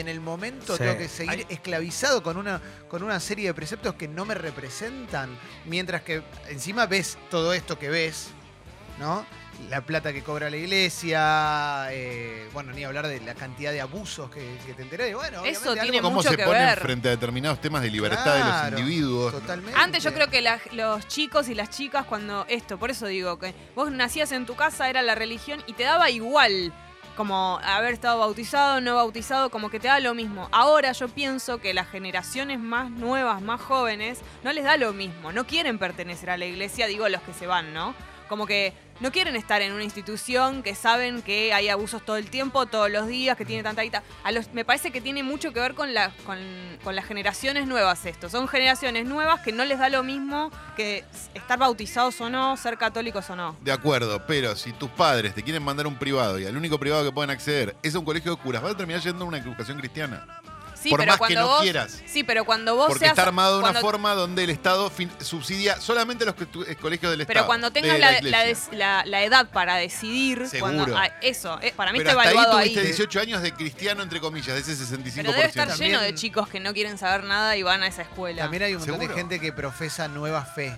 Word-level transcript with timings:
y 0.00 0.02
en 0.02 0.08
el 0.08 0.20
momento 0.20 0.76
Sí. 0.76 0.82
tengo 0.82 0.96
que 0.96 1.08
seguir 1.08 1.30
Hay- 1.30 1.46
esclavizado 1.50 2.22
con 2.22 2.38
una, 2.38 2.60
con 2.88 3.02
una 3.02 3.20
serie 3.20 3.48
de 3.48 3.54
preceptos 3.54 3.94
que 3.96 4.08
no 4.08 4.24
me 4.24 4.34
representan, 4.34 5.38
mientras 5.66 6.00
que 6.02 6.22
encima 6.48 6.86
ves 6.86 7.18
todo 7.30 7.52
esto 7.52 7.78
que 7.78 7.90
ves, 7.90 8.28
¿no? 8.98 9.26
La 9.68 9.82
plata 9.82 10.10
que 10.14 10.22
cobra 10.22 10.48
la 10.48 10.56
iglesia, 10.56 11.88
eh, 11.90 12.48
bueno, 12.54 12.72
ni 12.72 12.82
hablar 12.82 13.06
de 13.08 13.20
la 13.20 13.34
cantidad 13.34 13.72
de 13.72 13.82
abusos 13.82 14.30
que, 14.30 14.56
que 14.64 14.72
te 14.72 14.80
enteré. 14.82 15.14
Bueno, 15.14 15.44
Eso 15.44 15.74
tiene 15.74 15.98
algo- 15.98 16.00
¿Cómo 16.08 16.16
mucho 16.16 16.30
se 16.30 16.36
que 16.38 16.44
ponen 16.44 16.64
ver. 16.66 16.80
frente 16.80 17.08
a 17.08 17.10
determinados 17.10 17.60
temas 17.60 17.82
de 17.82 17.90
libertad 17.90 18.36
de 18.36 18.70
los 18.72 18.80
individuos? 18.80 19.32
Totalmente. 19.34 19.78
Antes 19.78 20.02
yo 20.02 20.14
creo 20.14 20.30
que 20.30 20.40
la- 20.40 20.60
los 20.72 21.06
chicos 21.08 21.50
y 21.50 21.54
las 21.54 21.68
chicas 21.68 22.06
cuando 22.06 22.46
esto, 22.48 22.78
por 22.78 22.90
eso 22.90 23.06
digo 23.06 23.38
que 23.38 23.54
vos 23.74 23.90
nacías 23.92 24.32
en 24.32 24.46
tu 24.46 24.56
casa, 24.56 24.88
era 24.88 25.02
la 25.02 25.14
religión 25.14 25.62
y 25.66 25.74
te 25.74 25.82
daba 25.82 26.08
igual 26.08 26.72
como 27.20 27.60
haber 27.62 27.92
estado 27.92 28.18
bautizado, 28.18 28.80
no 28.80 28.94
bautizado, 28.94 29.50
como 29.50 29.68
que 29.68 29.78
te 29.78 29.88
da 29.88 30.00
lo 30.00 30.14
mismo. 30.14 30.48
Ahora 30.52 30.92
yo 30.92 31.06
pienso 31.06 31.58
que 31.58 31.74
las 31.74 31.86
generaciones 31.86 32.58
más 32.58 32.90
nuevas, 32.90 33.42
más 33.42 33.60
jóvenes, 33.60 34.22
no 34.42 34.50
les 34.54 34.64
da 34.64 34.78
lo 34.78 34.94
mismo, 34.94 35.30
no 35.30 35.46
quieren 35.46 35.78
pertenecer 35.78 36.30
a 36.30 36.38
la 36.38 36.46
iglesia, 36.46 36.86
digo 36.86 37.06
los 37.10 37.20
que 37.20 37.34
se 37.34 37.46
van, 37.46 37.74
¿no? 37.74 37.94
Como 38.26 38.46
que 38.46 38.72
no 39.00 39.10
quieren 39.10 39.34
estar 39.34 39.62
en 39.62 39.72
una 39.72 39.84
institución 39.84 40.62
que 40.62 40.74
saben 40.74 41.22
que 41.22 41.52
hay 41.52 41.68
abusos 41.68 42.04
todo 42.04 42.16
el 42.16 42.30
tiempo, 42.30 42.66
todos 42.66 42.90
los 42.90 43.06
días, 43.06 43.36
que 43.36 43.44
tiene 43.44 43.62
tanta 43.62 43.82
guita. 43.82 44.02
A 44.22 44.32
los, 44.32 44.52
me 44.52 44.64
parece 44.64 44.90
que 44.90 45.00
tiene 45.00 45.22
mucho 45.22 45.52
que 45.52 45.60
ver 45.60 45.74
con, 45.74 45.94
la, 45.94 46.12
con, 46.26 46.38
con 46.84 46.94
las 46.94 47.06
generaciones 47.06 47.66
nuevas 47.66 48.04
esto. 48.06 48.28
Son 48.28 48.46
generaciones 48.46 49.06
nuevas 49.06 49.40
que 49.40 49.52
no 49.52 49.64
les 49.64 49.78
da 49.78 49.88
lo 49.88 50.02
mismo 50.02 50.50
que 50.76 51.04
estar 51.34 51.58
bautizados 51.58 52.20
o 52.20 52.30
no, 52.30 52.56
ser 52.56 52.76
católicos 52.76 53.28
o 53.30 53.36
no. 53.36 53.56
De 53.62 53.72
acuerdo, 53.72 54.26
pero 54.26 54.54
si 54.54 54.72
tus 54.72 54.90
padres 54.90 55.34
te 55.34 55.42
quieren 55.42 55.62
mandar 55.62 55.86
un 55.86 55.98
privado 55.98 56.38
y 56.38 56.46
al 56.46 56.56
único 56.56 56.78
privado 56.78 57.04
que 57.04 57.12
pueden 57.12 57.30
acceder 57.30 57.76
es 57.82 57.94
a 57.94 57.98
un 57.98 58.04
colegio 58.04 58.36
de 58.36 58.42
curas, 58.42 58.62
vas 58.62 58.72
a 58.72 58.76
terminar 58.76 59.02
yendo 59.02 59.24
a 59.24 59.28
una 59.28 59.38
educación 59.38 59.78
cristiana. 59.78 60.26
Sí, 60.82 60.88
Por 60.90 61.00
pero 61.00 61.10
más 61.12 61.16
que 61.16 61.18
cuando 61.18 61.40
no 61.42 61.46
vos, 61.48 61.60
quieras. 61.62 61.98
Sí, 62.06 62.24
pero 62.24 62.44
cuando 62.46 62.74
vos 62.74 62.86
Porque 62.88 63.00
seas... 63.00 63.10
está 63.12 63.22
armado 63.22 63.58
de 63.60 63.68
una 63.68 63.80
forma 63.80 64.14
donde 64.14 64.44
el 64.44 64.50
Estado 64.50 64.88
fin- 64.88 65.10
subsidia 65.20 65.78
solamente 65.78 66.24
los 66.24 66.34
que 66.34 66.46
tu- 66.46 66.62
eh, 66.62 66.74
colegios 66.76 67.10
del 67.10 67.20
Estado. 67.20 67.34
Pero 67.34 67.46
cuando 67.46 67.70
tengas 67.70 67.92
de 67.94 67.98
la, 67.98 68.12
la 68.22 68.44
la- 68.72 69.02
la 69.04 69.22
edad 69.22 69.50
para 69.50 69.76
decidir, 69.76 70.46
Seguro. 70.48 70.72
cuando, 70.74 70.96
ah, 70.96 71.10
eso, 71.20 71.58
eh, 71.60 71.74
para 71.76 71.92
mí 71.92 71.98
Pero 71.98 72.10
está 72.10 72.20
hasta 72.22 72.30
ahí 72.30 72.34
evaluado 72.36 72.58
ahí. 72.58 72.68
tuviste 72.70 72.86
18 72.88 73.20
años 73.20 73.42
de 73.42 73.52
cristiano, 73.52 74.02
entre 74.02 74.20
comillas, 74.20 74.54
de 74.54 74.60
ese 74.60 74.74
65%. 74.74 75.14
Pero 75.16 75.32
debe 75.32 75.44
estar 75.48 75.68
También- 75.68 75.90
lleno 75.92 76.02
de 76.02 76.14
chicos 76.14 76.48
que 76.48 76.60
no 76.60 76.72
quieren 76.72 76.96
saber 76.96 77.24
nada 77.24 77.56
y 77.58 77.62
van 77.62 77.82
a 77.82 77.86
esa 77.86 78.02
escuela. 78.02 78.42
También 78.42 78.62
hay 78.62 78.72
un 78.74 78.78
montón 78.78 78.98
de 79.00 79.04
¿Seguro? 79.06 79.16
gente 79.18 79.38
que 79.38 79.52
profesa 79.52 80.08
nueva 80.08 80.44
fe. 80.46 80.74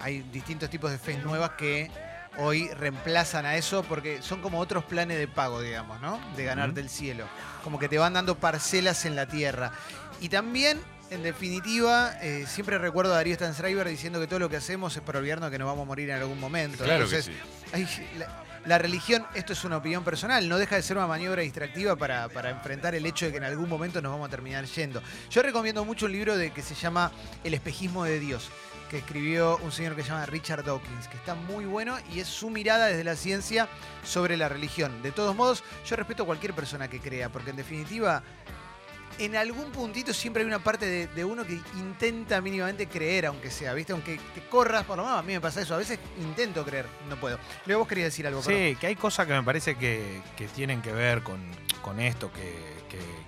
Hay 0.00 0.20
distintos 0.32 0.70
tipos 0.70 0.90
de 0.90 0.98
fe 0.98 1.16
nuevas 1.18 1.50
que 1.58 1.90
hoy 2.38 2.68
reemplazan 2.68 3.46
a 3.46 3.56
eso 3.56 3.82
porque 3.82 4.22
son 4.22 4.40
como 4.42 4.58
otros 4.58 4.84
planes 4.84 5.18
de 5.18 5.28
pago, 5.28 5.60
digamos, 5.60 6.00
¿no? 6.00 6.20
De 6.36 6.44
ganarte 6.44 6.80
el 6.80 6.88
cielo. 6.88 7.26
Como 7.64 7.78
que 7.78 7.88
te 7.88 7.98
van 7.98 8.12
dando 8.12 8.36
parcelas 8.36 9.04
en 9.04 9.16
la 9.16 9.26
tierra. 9.26 9.72
Y 10.20 10.28
también, 10.28 10.80
en 11.10 11.22
definitiva, 11.22 12.12
eh, 12.20 12.44
siempre 12.46 12.78
recuerdo 12.78 13.12
a 13.12 13.16
Darío 13.16 13.34
Stanzreiber 13.34 13.88
diciendo 13.88 14.20
que 14.20 14.26
todo 14.26 14.38
lo 14.38 14.48
que 14.48 14.56
hacemos 14.56 14.96
es 14.96 15.02
para 15.02 15.18
olvidarnos 15.18 15.50
que 15.50 15.58
nos 15.58 15.66
vamos 15.66 15.82
a 15.82 15.86
morir 15.86 16.10
en 16.10 16.16
algún 16.16 16.40
momento. 16.40 16.84
Claro 16.84 17.08
que 17.08 17.16
Entonces, 17.16 17.24
sí. 17.26 17.72
Ay, 17.72 17.88
la, 18.18 18.46
la 18.66 18.78
religión, 18.78 19.24
esto 19.34 19.52
es 19.52 19.64
una 19.64 19.76
opinión 19.76 20.02
personal, 20.02 20.48
no 20.48 20.58
deja 20.58 20.74
de 20.74 20.82
ser 20.82 20.96
una 20.96 21.06
maniobra 21.06 21.42
distractiva 21.42 21.94
para, 21.94 22.28
para 22.28 22.50
enfrentar 22.50 22.94
el 22.96 23.06
hecho 23.06 23.26
de 23.26 23.30
que 23.30 23.38
en 23.38 23.44
algún 23.44 23.68
momento 23.68 24.02
nos 24.02 24.10
vamos 24.10 24.26
a 24.26 24.30
terminar 24.30 24.64
yendo. 24.64 25.00
Yo 25.30 25.42
recomiendo 25.42 25.84
mucho 25.84 26.06
un 26.06 26.12
libro 26.12 26.36
de, 26.36 26.50
que 26.50 26.62
se 26.62 26.74
llama 26.74 27.12
El 27.44 27.54
espejismo 27.54 28.04
de 28.04 28.18
Dios, 28.18 28.50
que 28.90 28.98
escribió 28.98 29.58
un 29.58 29.72
señor 29.72 29.96
que 29.96 30.02
se 30.02 30.08
llama 30.10 30.26
Richard 30.26 30.64
Dawkins, 30.64 31.08
que 31.08 31.16
está 31.16 31.34
muy 31.34 31.64
bueno 31.64 31.96
y 32.12 32.20
es 32.20 32.28
su 32.28 32.50
mirada 32.50 32.86
desde 32.86 33.04
la 33.04 33.16
ciencia 33.16 33.68
sobre 34.04 34.36
la 34.36 34.48
religión. 34.48 35.02
De 35.02 35.12
todos 35.12 35.34
modos, 35.34 35.64
yo 35.86 35.96
respeto 35.96 36.22
a 36.22 36.26
cualquier 36.26 36.52
persona 36.54 36.88
que 36.88 37.00
crea, 37.00 37.28
porque 37.30 37.50
en 37.50 37.56
definitiva 37.56 38.22
en 39.18 39.34
algún 39.34 39.70
puntito 39.72 40.12
siempre 40.12 40.42
hay 40.42 40.46
una 40.46 40.58
parte 40.58 41.06
de, 41.08 41.24
uno 41.24 41.44
que 41.44 41.58
intenta 41.78 42.40
mínimamente 42.42 42.86
creer, 42.86 43.24
aunque 43.26 43.50
sea, 43.50 43.72
¿viste? 43.72 43.92
Aunque 43.92 44.20
corras, 44.50 44.84
por 44.84 44.98
lo 44.98 45.04
menos 45.04 45.18
a 45.18 45.22
mí 45.22 45.32
me 45.32 45.40
pasa 45.40 45.62
eso. 45.62 45.74
A 45.74 45.78
veces 45.78 45.98
intento 46.20 46.64
creer, 46.66 46.86
no 47.08 47.16
puedo. 47.16 47.38
Luego 47.64 47.80
vos 47.80 47.88
querías 47.88 48.08
decir 48.08 48.26
algo. 48.26 48.42
Sí, 48.42 48.76
que 48.78 48.86
hay 48.88 48.96
cosas 48.96 49.26
que 49.26 49.32
me 49.32 49.42
parece 49.42 49.76
que, 49.76 50.20
que 50.36 50.46
tienen 50.48 50.82
que 50.82 50.92
ver 50.92 51.22
con, 51.22 51.40
con 51.82 51.98
esto, 51.98 52.30
que- 52.32 52.76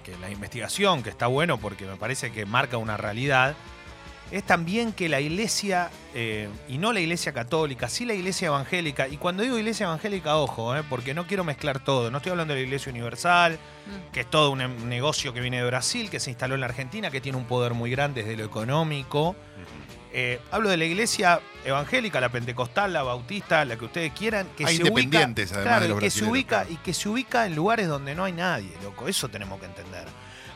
que 0.02 0.16
la 0.22 0.30
investigación, 0.30 1.02
que 1.02 1.10
está 1.10 1.26
bueno 1.26 1.58
porque 1.58 1.84
me 1.84 1.96
parece 1.96 2.32
que 2.32 2.46
marca 2.46 2.78
una 2.78 2.96
realidad, 2.96 3.54
es 4.30 4.44
también 4.44 4.92
que 4.92 5.08
la 5.08 5.20
iglesia, 5.20 5.90
eh, 6.14 6.48
y 6.68 6.78
no 6.78 6.92
la 6.92 7.00
iglesia 7.00 7.32
católica, 7.32 7.88
sí 7.88 8.04
la 8.04 8.14
iglesia 8.14 8.48
evangélica, 8.48 9.08
y 9.08 9.16
cuando 9.16 9.42
digo 9.42 9.56
iglesia 9.58 9.84
evangélica, 9.86 10.36
ojo, 10.36 10.76
eh, 10.76 10.82
porque 10.88 11.14
no 11.14 11.26
quiero 11.26 11.44
mezclar 11.44 11.78
todo, 11.82 12.10
no 12.10 12.18
estoy 12.18 12.30
hablando 12.32 12.52
de 12.54 12.60
la 12.60 12.66
iglesia 12.66 12.90
universal, 12.90 13.58
Mm. 13.86 14.12
que 14.12 14.20
es 14.20 14.26
todo 14.30 14.50
un 14.50 14.60
em- 14.60 14.88
negocio 14.88 15.32
que 15.32 15.40
viene 15.40 15.56
de 15.58 15.64
Brasil, 15.64 16.10
que 16.10 16.20
se 16.20 16.28
instaló 16.30 16.54
en 16.56 16.60
la 16.60 16.66
Argentina, 16.66 17.10
que 17.10 17.20
tiene 17.22 17.38
un 17.38 17.44
poder 17.46 17.72
muy 17.72 17.90
grande 17.90 18.22
desde 18.22 18.36
lo 18.36 18.44
económico. 18.44 19.34
Eh, 20.12 20.40
hablo 20.50 20.70
de 20.70 20.78
la 20.78 20.84
iglesia 20.86 21.40
evangélica, 21.66 22.18
la 22.20 22.30
pentecostal, 22.30 22.92
la 22.94 23.02
bautista, 23.02 23.64
la 23.66 23.76
que 23.76 23.84
ustedes 23.84 24.12
quieran, 24.12 24.46
que 24.56 24.64
Hay 24.64 24.76
se 24.76 24.82
ubica, 24.82 25.00
independientes, 25.00 25.52
además, 25.52 25.66
claro, 25.68 25.82
de 25.82 25.88
los 25.90 25.98
y 25.98 26.00
que 26.00 26.10
se 26.10 26.24
ubica 26.24 26.48
claro. 26.60 26.70
y 26.72 26.76
que 26.78 26.94
se 26.94 27.08
ubica 27.10 27.46
en 27.46 27.54
lugares 27.54 27.88
donde 27.88 28.14
no 28.14 28.24
hay 28.24 28.32
nadie, 28.32 28.70
loco. 28.82 29.06
Eso 29.06 29.28
tenemos 29.28 29.60
que 29.60 29.66
entender. 29.66 30.04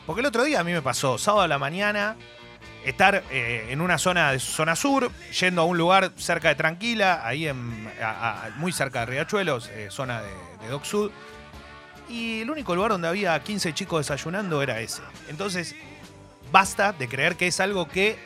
Porque 0.07 0.21
el 0.21 0.25
otro 0.25 0.43
día 0.43 0.59
a 0.59 0.63
mí 0.63 0.71
me 0.73 0.81
pasó, 0.81 1.17
sábado 1.19 1.43
a 1.43 1.47
la 1.47 1.59
mañana, 1.59 2.15
estar 2.85 3.23
eh, 3.31 3.67
en 3.69 3.81
una 3.81 3.97
zona 3.97 4.31
de 4.31 4.39
zona 4.39 4.75
sur, 4.75 5.11
yendo 5.39 5.61
a 5.61 5.65
un 5.65 5.77
lugar 5.77 6.11
cerca 6.17 6.49
de 6.49 6.55
Tranquila, 6.55 7.21
ahí 7.25 7.47
en, 7.47 7.89
muy 8.57 8.71
cerca 8.71 9.01
de 9.01 9.05
Riachuelos, 9.07 9.69
eh, 9.69 9.87
zona 9.89 10.21
de, 10.21 10.69
Dock 10.69 10.85
Sud. 10.85 11.11
Y 12.09 12.41
el 12.41 12.49
único 12.49 12.75
lugar 12.75 12.91
donde 12.91 13.07
había 13.07 13.41
15 13.41 13.73
chicos 13.73 14.07
desayunando 14.07 14.61
era 14.61 14.79
ese. 14.79 15.01
Entonces, 15.29 15.75
basta 16.51 16.93
de 16.93 17.07
creer 17.07 17.35
que 17.35 17.47
es 17.47 17.59
algo 17.59 17.87
que 17.87 18.17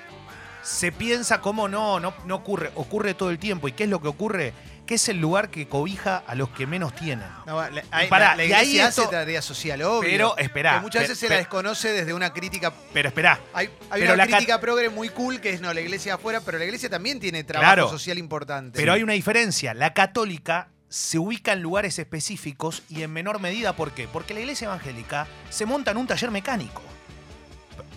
se 0.61 0.91
piensa 0.91 1.39
como 1.39 1.67
no, 1.67 1.99
no, 1.99 2.13
no 2.25 2.35
ocurre, 2.35 2.71
ocurre 2.75 3.13
todo 3.13 3.29
el 3.29 3.39
tiempo. 3.39 3.67
¿Y 3.67 3.71
qué 3.71 3.83
es 3.85 3.89
lo 3.89 4.01
que 4.01 4.07
ocurre? 4.07 4.53
Que 4.87 4.95
es 4.95 5.09
el 5.09 5.17
lugar 5.19 5.49
que 5.51 5.67
cobija 5.67 6.23
a 6.25 6.33
los 6.33 6.49
que 6.49 6.65
menos 6.65 6.95
tienen. 6.95 7.27
No, 7.45 7.57
la, 7.69 7.83
hay- 7.91 8.07
pará, 8.07 8.29
la- 8.29 8.35
la 8.37 8.45
y 8.45 8.53
ahí 8.53 8.61
iglesia 8.67 8.87
hace 8.87 9.01
esto- 9.01 9.11
tarea 9.11 9.41
social, 9.41 9.81
obvio. 9.83 9.99
Pero, 10.09 10.37
esperá, 10.37 10.75
Que 10.75 10.79
muchas 10.79 11.01
veces 11.03 11.19
se 11.19 11.27
la 11.29 11.35
desconoce 11.35 11.91
desde 11.91 12.13
una 12.13 12.31
crítica. 12.31 12.73
Pero 12.93 13.09
esperá, 13.09 13.39
Hay, 13.53 13.69
hay 13.89 14.01
Pero 14.01 14.13
una 14.13 14.25
crítica 14.25 14.59
progre 14.61 14.89
muy 14.89 15.09
cool 15.09 15.41
que 15.41 15.49
es 15.51 15.59
no, 15.61 15.73
la 15.73 15.81
iglesia 15.81 16.13
afuera, 16.15 16.39
pero 16.39 16.57
la 16.57 16.63
iglesia 16.65 16.89
también 16.89 17.19
tiene 17.19 17.43
trabajo 17.43 17.67
Claro. 17.73 17.89
social 17.89 18.17
importante. 18.17 18.79
Pero 18.79 18.93
hay 18.93 19.03
una 19.03 19.11
diferencia. 19.13 19.73
La 19.73 19.93
católica 19.93 20.69
se 20.87 21.19
ubica 21.19 21.51
en 21.51 21.61
lugares 21.61 21.99
específicos 21.99 22.81
y 22.87 23.03
en 23.03 23.11
menor 23.11 23.41
medida, 23.41 23.75
¿por 23.75 23.91
qué? 23.91 24.07
Porque 24.07 24.33
la 24.33 24.39
iglesia 24.39 24.67
evangélica 24.67 25.27
se 25.49 25.65
monta 25.65 25.91
en 25.91 25.97
un 25.97 26.07
taller 26.07 26.31
mecánico. 26.31 26.81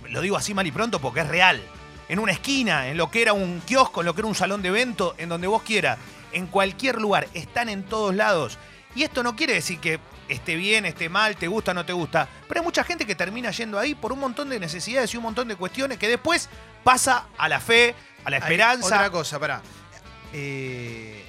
Lo 0.08 0.20
digo 0.20 0.36
así 0.36 0.54
mal 0.54 0.66
y 0.66 0.72
pronto 0.72 1.00
porque 1.00 1.20
es 1.20 1.28
real. 1.28 1.62
En 2.08 2.18
una 2.18 2.32
esquina, 2.32 2.88
en 2.88 2.96
lo 2.96 3.08
que 3.12 3.22
era 3.22 3.32
un 3.32 3.60
kiosco, 3.60 4.00
en 4.00 4.06
lo 4.06 4.14
que 4.14 4.22
era 4.22 4.26
un 4.28 4.34
salón 4.34 4.60
de 4.62 4.70
evento, 4.70 5.14
en 5.18 5.28
donde 5.28 5.46
vos 5.46 5.62
quieras. 5.62 5.98
En 6.32 6.46
cualquier 6.46 7.00
lugar. 7.00 7.28
Están 7.34 7.68
en 7.68 7.82
todos 7.82 8.14
lados. 8.14 8.58
Y 8.94 9.04
esto 9.04 9.22
no 9.22 9.36
quiere 9.36 9.54
decir 9.54 9.78
que 9.78 10.00
esté 10.28 10.56
bien, 10.56 10.84
esté 10.84 11.08
mal, 11.08 11.36
te 11.36 11.48
gusta, 11.48 11.74
no 11.74 11.84
te 11.84 11.92
gusta. 11.92 12.28
Pero 12.48 12.60
hay 12.60 12.64
mucha 12.64 12.84
gente 12.84 13.06
que 13.06 13.14
termina 13.14 13.50
yendo 13.50 13.78
ahí 13.78 13.94
por 13.94 14.12
un 14.12 14.20
montón 14.20 14.48
de 14.48 14.58
necesidades 14.58 15.12
y 15.14 15.16
un 15.16 15.22
montón 15.22 15.48
de 15.48 15.56
cuestiones 15.56 15.98
que 15.98 16.08
después 16.08 16.48
pasa 16.82 17.26
a 17.36 17.48
la 17.48 17.60
fe, 17.60 17.94
a 18.24 18.30
la 18.30 18.36
Hay 18.36 18.42
esperanza. 18.42 18.86
Otra 18.86 19.10
cosa, 19.10 19.38
pará. 19.38 19.62
Eh, 20.32 21.24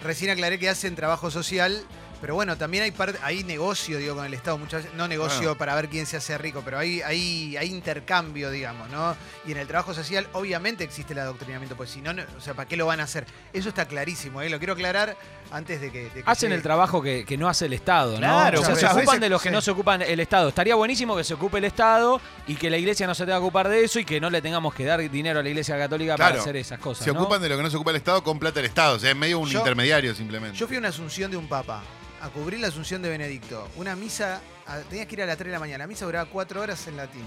recién 0.00 0.30
aclaré 0.30 0.58
que 0.58 0.68
hacen 0.68 0.94
trabajo 0.94 1.30
social, 1.30 1.84
pero 2.20 2.34
bueno, 2.34 2.56
también 2.56 2.84
hay 2.84 2.90
parte, 2.90 3.18
hay 3.22 3.44
negocio, 3.44 3.98
digo, 3.98 4.14
con 4.16 4.24
el 4.24 4.34
Estado 4.34 4.58
muchas 4.58 4.82
veces. 4.84 4.96
No 4.96 5.08
negocio 5.08 5.38
Bueno. 5.40 5.56
para 5.56 5.74
ver 5.74 5.88
quién 5.88 6.06
se 6.06 6.16
hace 6.16 6.36
rico, 6.38 6.62
pero 6.64 6.78
hay, 6.78 7.00
hay, 7.02 7.56
hay 7.56 7.68
intercambio, 7.70 8.50
digamos, 8.50 8.88
¿no? 8.90 9.16
Y 9.46 9.52
en 9.52 9.58
el 9.58 9.66
trabajo 9.66 9.94
social, 9.94 10.26
obviamente 10.32 10.84
existe 10.84 11.12
el 11.12 11.18
adoctrinamiento, 11.20 11.76
pues 11.76 11.90
si 11.90 12.00
no, 12.00 12.12
no- 12.12 12.22
o 12.36 12.40
sea, 12.40 12.54
¿para 12.54 12.68
qué 12.68 12.76
lo 12.76 12.86
van 12.86 13.00
a 13.00 13.04
hacer? 13.04 13.26
Eso 13.52 13.68
está 13.68 13.86
clarísimo, 13.86 14.42
¿eh? 14.42 14.50
Lo 14.50 14.58
quiero 14.58 14.74
aclarar 14.74 15.16
antes 15.50 15.80
de 15.80 15.90
que. 15.90 16.04
de 16.04 16.10
que 16.10 16.22
Hacen 16.26 16.48
llegue. 16.50 16.56
el 16.56 16.62
trabajo 16.62 17.02
que, 17.02 17.24
que 17.24 17.36
no 17.36 17.48
hace 17.48 17.66
el 17.66 17.72
Estado, 17.72 18.12
¿no? 18.12 18.18
Claro, 18.18 18.60
o 18.60 18.64
sea, 18.64 18.76
se 18.76 18.86
ocupan 18.86 19.04
veces, 19.06 19.20
de 19.20 19.28
los 19.28 19.42
que 19.42 19.48
sí. 19.48 19.54
no 19.54 19.60
se 19.60 19.70
ocupan 19.70 20.02
el 20.02 20.20
Estado. 20.20 20.48
Estaría 20.50 20.74
buenísimo 20.74 21.16
que 21.16 21.24
se 21.24 21.34
ocupe 21.34 21.58
el 21.58 21.64
Estado 21.64 22.20
y 22.46 22.54
que 22.56 22.70
la 22.70 22.76
iglesia 22.76 23.06
no 23.06 23.14
se 23.14 23.24
tenga 23.24 23.38
que 23.38 23.42
ocupar 23.44 23.68
de 23.68 23.82
eso 23.84 23.98
y 23.98 24.04
que 24.04 24.20
no 24.20 24.30
le 24.30 24.40
tengamos 24.42 24.74
que 24.74 24.84
dar 24.84 25.00
dinero 25.10 25.40
a 25.40 25.42
la 25.42 25.48
iglesia 25.48 25.76
católica 25.78 26.16
para 26.16 26.38
hacer 26.40 26.56
esas 26.56 26.78
cosas. 26.78 27.04
Se 27.04 27.12
¿no? 27.12 27.20
ocupan 27.20 27.40
de 27.42 27.48
lo 27.48 27.56
que 27.56 27.62
no 27.62 27.70
se 27.70 27.76
ocupa 27.76 27.90
el 27.90 27.96
Estado 27.96 28.22
con 28.22 28.38
plata 28.38 28.56
del 28.60 28.66
Estado. 28.66 28.96
O 28.96 28.98
sea, 28.98 29.10
es 29.10 29.16
medio 29.16 29.38
un 29.38 29.48
Yo- 29.48 29.58
intermediario 29.60 30.14
simplemente. 30.14 30.56
Yo 30.56 30.66
fui 30.66 30.76
a 30.76 30.78
una 30.78 30.88
asunción 30.88 31.30
de 31.30 31.36
un 31.36 31.48
papa, 31.48 31.82
a 32.20 32.28
cubrir 32.28 32.60
la 32.60 32.68
asunción 32.68 33.00
de 33.02 33.08
Benedicto. 33.08 33.68
Una 33.76 33.96
misa, 33.96 34.40
a- 34.66 34.78
tenías 34.80 35.06
que 35.06 35.14
ir 35.14 35.22
a 35.22 35.26
las 35.26 35.36
3 35.36 35.46
de 35.48 35.52
la 35.52 35.58
mañana. 35.60 35.84
La 35.84 35.88
misa 35.88 36.04
duraba 36.04 36.28
4 36.28 36.60
horas 36.60 36.86
en 36.86 36.96
latín. 36.96 37.24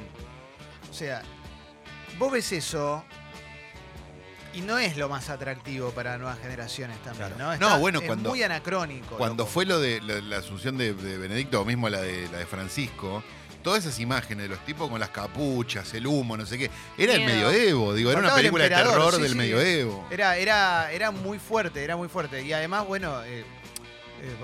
O 0.89 0.93
sea, 0.93 1.21
vos 2.19 2.31
ves 2.31 2.51
eso 2.51 3.03
y 4.53 4.61
no 4.61 4.77
es 4.77 4.95
lo 4.97 5.09
más 5.09 5.29
atractivo 5.29 5.89
para 5.91 6.17
nuevas 6.19 6.37
generaciones 6.39 6.97
también, 7.03 7.29
Claro. 7.35 7.57
¿no? 7.59 7.69
No, 7.69 7.79
bueno, 7.79 7.99
es 7.99 8.05
cuando- 8.05 8.29
muy 8.29 8.43
anacrónico. 8.43 9.17
Cuando 9.17 9.43
loco. 9.43 9.51
fue 9.51 9.65
lo 9.65 9.79
de 9.79 9.99
la, 10.01 10.21
la 10.21 10.37
asunción 10.37 10.77
de, 10.77 10.93
de 10.93 11.17
Benedicto 11.17 11.61
o 11.61 11.65
mismo 11.65 11.89
la 11.89 12.01
de, 12.01 12.29
la 12.29 12.37
de 12.37 12.45
Francisco, 12.45 13.23
todas 13.63 13.83
esas 13.85 13.99
imágenes 13.99 14.43
de 14.43 14.49
los 14.49 14.63
tipos 14.63 14.91
con 14.91 14.99
las 14.99 15.09
capuchas, 15.09 15.91
el 15.95 16.05
humo, 16.05 16.37
no 16.37 16.45
sé 16.45 16.59
qué, 16.59 16.69
era 16.99 17.13
el 17.15 17.25
medioevo, 17.25 17.95
digo, 17.95 18.11
era 18.11 18.19
una 18.19 18.35
película 18.35 18.65
de 18.65 18.69
terror 18.69 19.15
sí, 19.15 19.21
del 19.23 19.31
sí. 19.31 19.37
medioevo. 19.37 20.05
Era, 20.11 20.37
era, 20.37 20.91
era 20.91 21.09
muy 21.09 21.39
fuerte, 21.39 21.83
era 21.83 21.95
muy 21.97 22.07
fuerte. 22.09 22.43
Y 22.43 22.53
además, 22.53 22.85
bueno, 22.85 23.23
eh, 23.23 23.43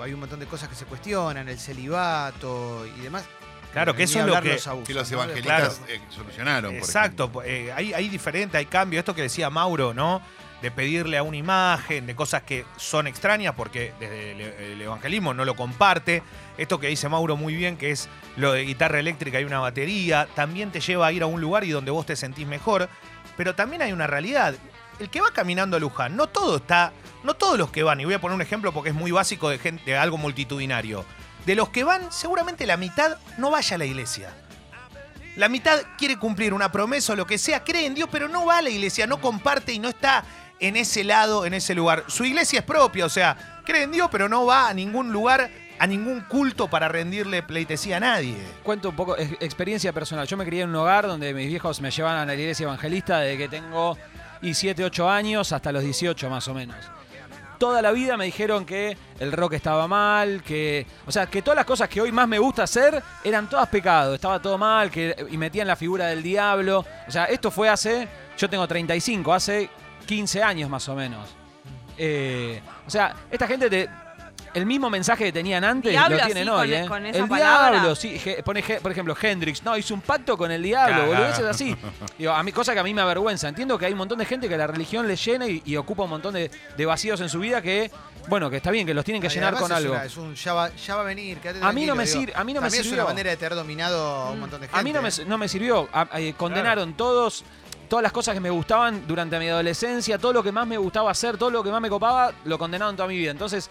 hay 0.02 0.12
un 0.12 0.20
montón 0.20 0.40
de 0.40 0.46
cosas 0.46 0.68
que 0.68 0.74
se 0.74 0.84
cuestionan, 0.84 1.48
el 1.48 1.58
celibato 1.58 2.86
y 2.86 3.00
demás. 3.00 3.24
Claro, 3.72 3.94
que 3.94 4.02
eso 4.02 4.18
es 4.20 4.26
lo 4.26 4.40
que- 4.42 4.54
los 4.54 4.66
abusos, 4.66 4.88
Que 4.88 4.94
los 4.94 5.10
¿no? 5.12 5.22
evangelistas 5.22 5.80
eh, 5.88 6.00
solucionaron. 6.08 6.74
Exacto, 6.74 7.30
eh, 7.44 7.72
hay, 7.74 7.92
hay 7.92 8.08
diferente, 8.08 8.56
hay 8.58 8.66
cambio. 8.66 8.98
Esto 8.98 9.14
que 9.14 9.22
decía 9.22 9.48
Mauro, 9.48 9.94
¿no? 9.94 10.20
De 10.60 10.70
pedirle 10.72 11.16
a 11.16 11.22
una 11.22 11.36
imagen, 11.36 12.04
de 12.06 12.14
cosas 12.16 12.42
que 12.42 12.66
son 12.76 13.06
extrañas 13.06 13.54
porque 13.56 13.92
desde 14.00 14.32
el, 14.32 14.40
el 14.40 14.82
evangelismo 14.82 15.32
no 15.34 15.44
lo 15.44 15.54
comparte. 15.54 16.22
Esto 16.58 16.80
que 16.80 16.88
dice 16.88 17.08
Mauro 17.08 17.36
muy 17.36 17.54
bien, 17.54 17.76
que 17.76 17.92
es 17.92 18.08
lo 18.36 18.52
de 18.52 18.62
guitarra 18.64 18.98
eléctrica 18.98 19.40
y 19.40 19.44
una 19.44 19.60
batería, 19.60 20.26
también 20.34 20.70
te 20.72 20.80
lleva 20.80 21.06
a 21.06 21.12
ir 21.12 21.22
a 21.22 21.26
un 21.26 21.40
lugar 21.40 21.62
y 21.64 21.70
donde 21.70 21.92
vos 21.92 22.04
te 22.04 22.16
sentís 22.16 22.46
mejor. 22.48 22.88
Pero 23.36 23.54
también 23.54 23.82
hay 23.82 23.92
una 23.92 24.06
realidad. 24.08 24.54
El 25.00 25.10
que 25.10 25.20
va 25.20 25.32
caminando 25.32 25.76
a 25.76 25.80
Luján, 25.80 26.14
no 26.14 26.26
todo 26.28 26.58
está, 26.58 26.92
no 27.24 27.34
todos 27.34 27.58
los 27.58 27.70
que 27.70 27.82
van, 27.82 28.00
y 28.00 28.04
voy 28.04 28.14
a 28.14 28.20
poner 28.20 28.34
un 28.36 28.42
ejemplo 28.42 28.70
porque 28.72 28.90
es 28.90 28.94
muy 28.94 29.10
básico 29.10 29.48
de, 29.48 29.58
gente, 29.58 29.82
de 29.90 29.96
algo 29.96 30.18
multitudinario. 30.18 31.04
De 31.46 31.54
los 31.54 31.70
que 31.70 31.84
van, 31.84 32.12
seguramente 32.12 32.66
la 32.66 32.76
mitad 32.76 33.16
no 33.38 33.50
vaya 33.50 33.76
a 33.76 33.78
la 33.78 33.86
iglesia. 33.86 34.32
La 35.36 35.48
mitad 35.48 35.80
quiere 35.96 36.18
cumplir 36.18 36.52
una 36.52 36.70
promesa 36.70 37.14
o 37.14 37.16
lo 37.16 37.26
que 37.26 37.38
sea, 37.38 37.64
cree 37.64 37.86
en 37.86 37.94
Dios, 37.94 38.08
pero 38.12 38.28
no 38.28 38.44
va 38.44 38.58
a 38.58 38.62
la 38.62 38.68
iglesia, 38.68 39.06
no 39.06 39.20
comparte 39.20 39.72
y 39.72 39.78
no 39.78 39.88
está 39.88 40.22
en 40.58 40.76
ese 40.76 41.02
lado, 41.02 41.46
en 41.46 41.54
ese 41.54 41.74
lugar. 41.74 42.04
Su 42.08 42.26
iglesia 42.26 42.58
es 42.58 42.64
propia, 42.66 43.06
o 43.06 43.08
sea, 43.08 43.62
cree 43.64 43.84
en 43.84 43.92
Dios, 43.92 44.08
pero 44.12 44.28
no 44.28 44.44
va 44.44 44.68
a 44.68 44.74
ningún 44.74 45.12
lugar, 45.12 45.50
a 45.78 45.86
ningún 45.86 46.20
culto 46.22 46.68
para 46.68 46.88
rendirle 46.88 47.42
pleitesía 47.42 47.96
a 47.96 48.00
nadie. 48.00 48.36
Cuento 48.62 48.90
un 48.90 48.96
poco, 48.96 49.16
ex- 49.16 49.40
experiencia 49.40 49.94
personal. 49.94 50.26
Yo 50.26 50.36
me 50.36 50.44
crié 50.44 50.64
en 50.64 50.68
un 50.68 50.76
hogar 50.76 51.06
donde 51.06 51.32
mis 51.32 51.46
viejos 51.48 51.80
me 51.80 51.90
llevaban 51.90 52.18
a 52.18 52.26
la 52.26 52.34
iglesia 52.34 52.64
evangelista 52.64 53.20
desde 53.20 53.38
que 53.38 53.48
tengo 53.48 53.96
y 54.42 54.54
7, 54.54 54.84
8 54.84 55.08
años 55.08 55.52
hasta 55.52 55.72
los 55.72 55.82
18 55.82 56.30
más 56.30 56.48
o 56.48 56.54
menos. 56.54 56.76
Toda 57.58 57.82
la 57.82 57.92
vida 57.92 58.16
me 58.16 58.24
dijeron 58.24 58.64
que 58.64 58.96
el 59.18 59.32
rock 59.32 59.52
estaba 59.52 59.86
mal, 59.86 60.42
que. 60.42 60.86
O 61.06 61.12
sea, 61.12 61.26
que 61.26 61.42
todas 61.42 61.56
las 61.56 61.66
cosas 61.66 61.90
que 61.90 62.00
hoy 62.00 62.10
más 62.10 62.26
me 62.26 62.38
gusta 62.38 62.62
hacer 62.62 63.02
eran 63.22 63.50
todas 63.50 63.68
pecado, 63.68 64.14
estaba 64.14 64.40
todo 64.40 64.56
mal, 64.56 64.90
que 64.90 65.14
y 65.30 65.36
metían 65.36 65.66
la 65.66 65.76
figura 65.76 66.06
del 66.06 66.22
diablo. 66.22 66.86
O 67.06 67.10
sea, 67.10 67.26
esto 67.26 67.50
fue 67.50 67.68
hace. 67.68 68.08
Yo 68.38 68.48
tengo 68.48 68.66
35, 68.66 69.34
hace 69.34 69.68
15 70.06 70.42
años 70.42 70.70
más 70.70 70.88
o 70.88 70.94
menos. 70.94 71.28
Eh, 71.98 72.62
o 72.86 72.90
sea, 72.90 73.14
esta 73.30 73.46
gente 73.46 73.68
te. 73.68 73.90
El 74.52 74.66
mismo 74.66 74.90
mensaje 74.90 75.24
que 75.26 75.32
tenían 75.32 75.62
antes 75.62 75.92
Diablo 75.92 76.16
lo 76.16 76.24
tienen 76.24 76.48
hoy, 76.48 76.74
¿eh? 76.74 76.84
con 76.88 77.06
esa 77.06 77.18
el 77.22 77.28
palabra. 77.28 77.70
diablo, 77.72 77.94
sí. 77.94 78.18
je- 78.22 78.42
Pone, 78.42 78.62
je- 78.64 78.80
por 78.80 78.90
ejemplo, 78.90 79.16
Hendrix, 79.20 79.62
no, 79.62 79.76
hizo 79.76 79.94
un 79.94 80.00
pacto 80.00 80.36
con 80.36 80.50
el 80.50 80.62
diablo, 80.62 80.96
Cagada. 81.02 81.18
boludeces 81.20 81.44
así. 81.46 81.76
Digo, 82.18 82.32
a 82.32 82.42
mí, 82.42 82.50
cosa 82.50 82.72
que 82.74 82.80
a 82.80 82.82
mí 82.82 82.92
me 82.92 83.00
avergüenza. 83.02 83.48
Entiendo 83.48 83.78
que 83.78 83.86
hay 83.86 83.92
un 83.92 83.98
montón 83.98 84.18
de 84.18 84.24
gente 84.24 84.48
que 84.48 84.56
la 84.56 84.66
religión 84.66 85.06
le 85.06 85.14
llena 85.16 85.46
y, 85.46 85.62
y 85.64 85.76
ocupa 85.76 86.02
un 86.02 86.10
montón 86.10 86.34
de, 86.34 86.50
de 86.76 86.86
vacíos 86.86 87.20
en 87.20 87.28
su 87.28 87.38
vida 87.38 87.62
que, 87.62 87.90
bueno, 88.28 88.50
que 88.50 88.56
está 88.56 88.70
bien, 88.72 88.86
que 88.86 88.94
los 88.94 89.04
tienen 89.04 89.22
que 89.22 89.28
llenar 89.28 89.54
con 89.54 89.70
es 89.70 89.76
algo. 89.76 89.92
una- 89.92 90.04
es 90.04 90.16
un 90.16 90.34
ya 90.34 90.52
va, 90.52 90.70
ya 90.74 90.96
va 90.96 91.02
a 91.02 91.04
venir. 91.04 91.38
A 91.62 91.72
mí 91.72 91.86
no 91.86 91.94
me 91.94 92.06
sir- 92.06 92.32
a 92.34 92.42
mí 92.42 92.52
no 92.52 92.60
me 92.60 92.66
También 92.66 92.80
es 92.80 92.86
sirvió. 92.88 93.04
una 93.04 93.10
manera 93.10 93.30
de 93.30 93.36
tener 93.36 93.54
dominado 93.54 94.04
a 94.04 94.30
un 94.32 94.40
montón 94.40 94.60
de 94.60 94.66
gente. 94.66 94.80
A 94.80 94.82
mí 94.82 94.92
no 94.92 95.00
me, 95.02 95.08
¿eh? 95.10 95.24
no 95.26 95.38
me 95.38 95.48
sirvió. 95.48 95.88
A- 95.92 96.08
eh, 96.18 96.34
condenaron 96.36 96.94
todos, 96.94 97.44
todas 97.88 98.02
las 98.02 98.10
cosas 98.12 98.34
que 98.34 98.40
me 98.40 98.50
gustaban 98.50 99.06
durante 99.06 99.38
mi 99.38 99.48
adolescencia, 99.48 100.18
todo 100.18 100.32
lo 100.32 100.42
que 100.42 100.50
más 100.52 100.66
me 100.66 100.76
gustaba 100.76 101.10
hacer, 101.10 101.36
todo 101.38 101.50
lo 101.50 101.62
que 101.62 101.70
más 101.70 101.80
me 101.80 101.88
copaba, 101.88 102.32
lo 102.44 102.58
condenaron 102.58 102.96
toda 102.96 103.08
mi 103.08 103.16
vida. 103.16 103.30
Entonces, 103.30 103.70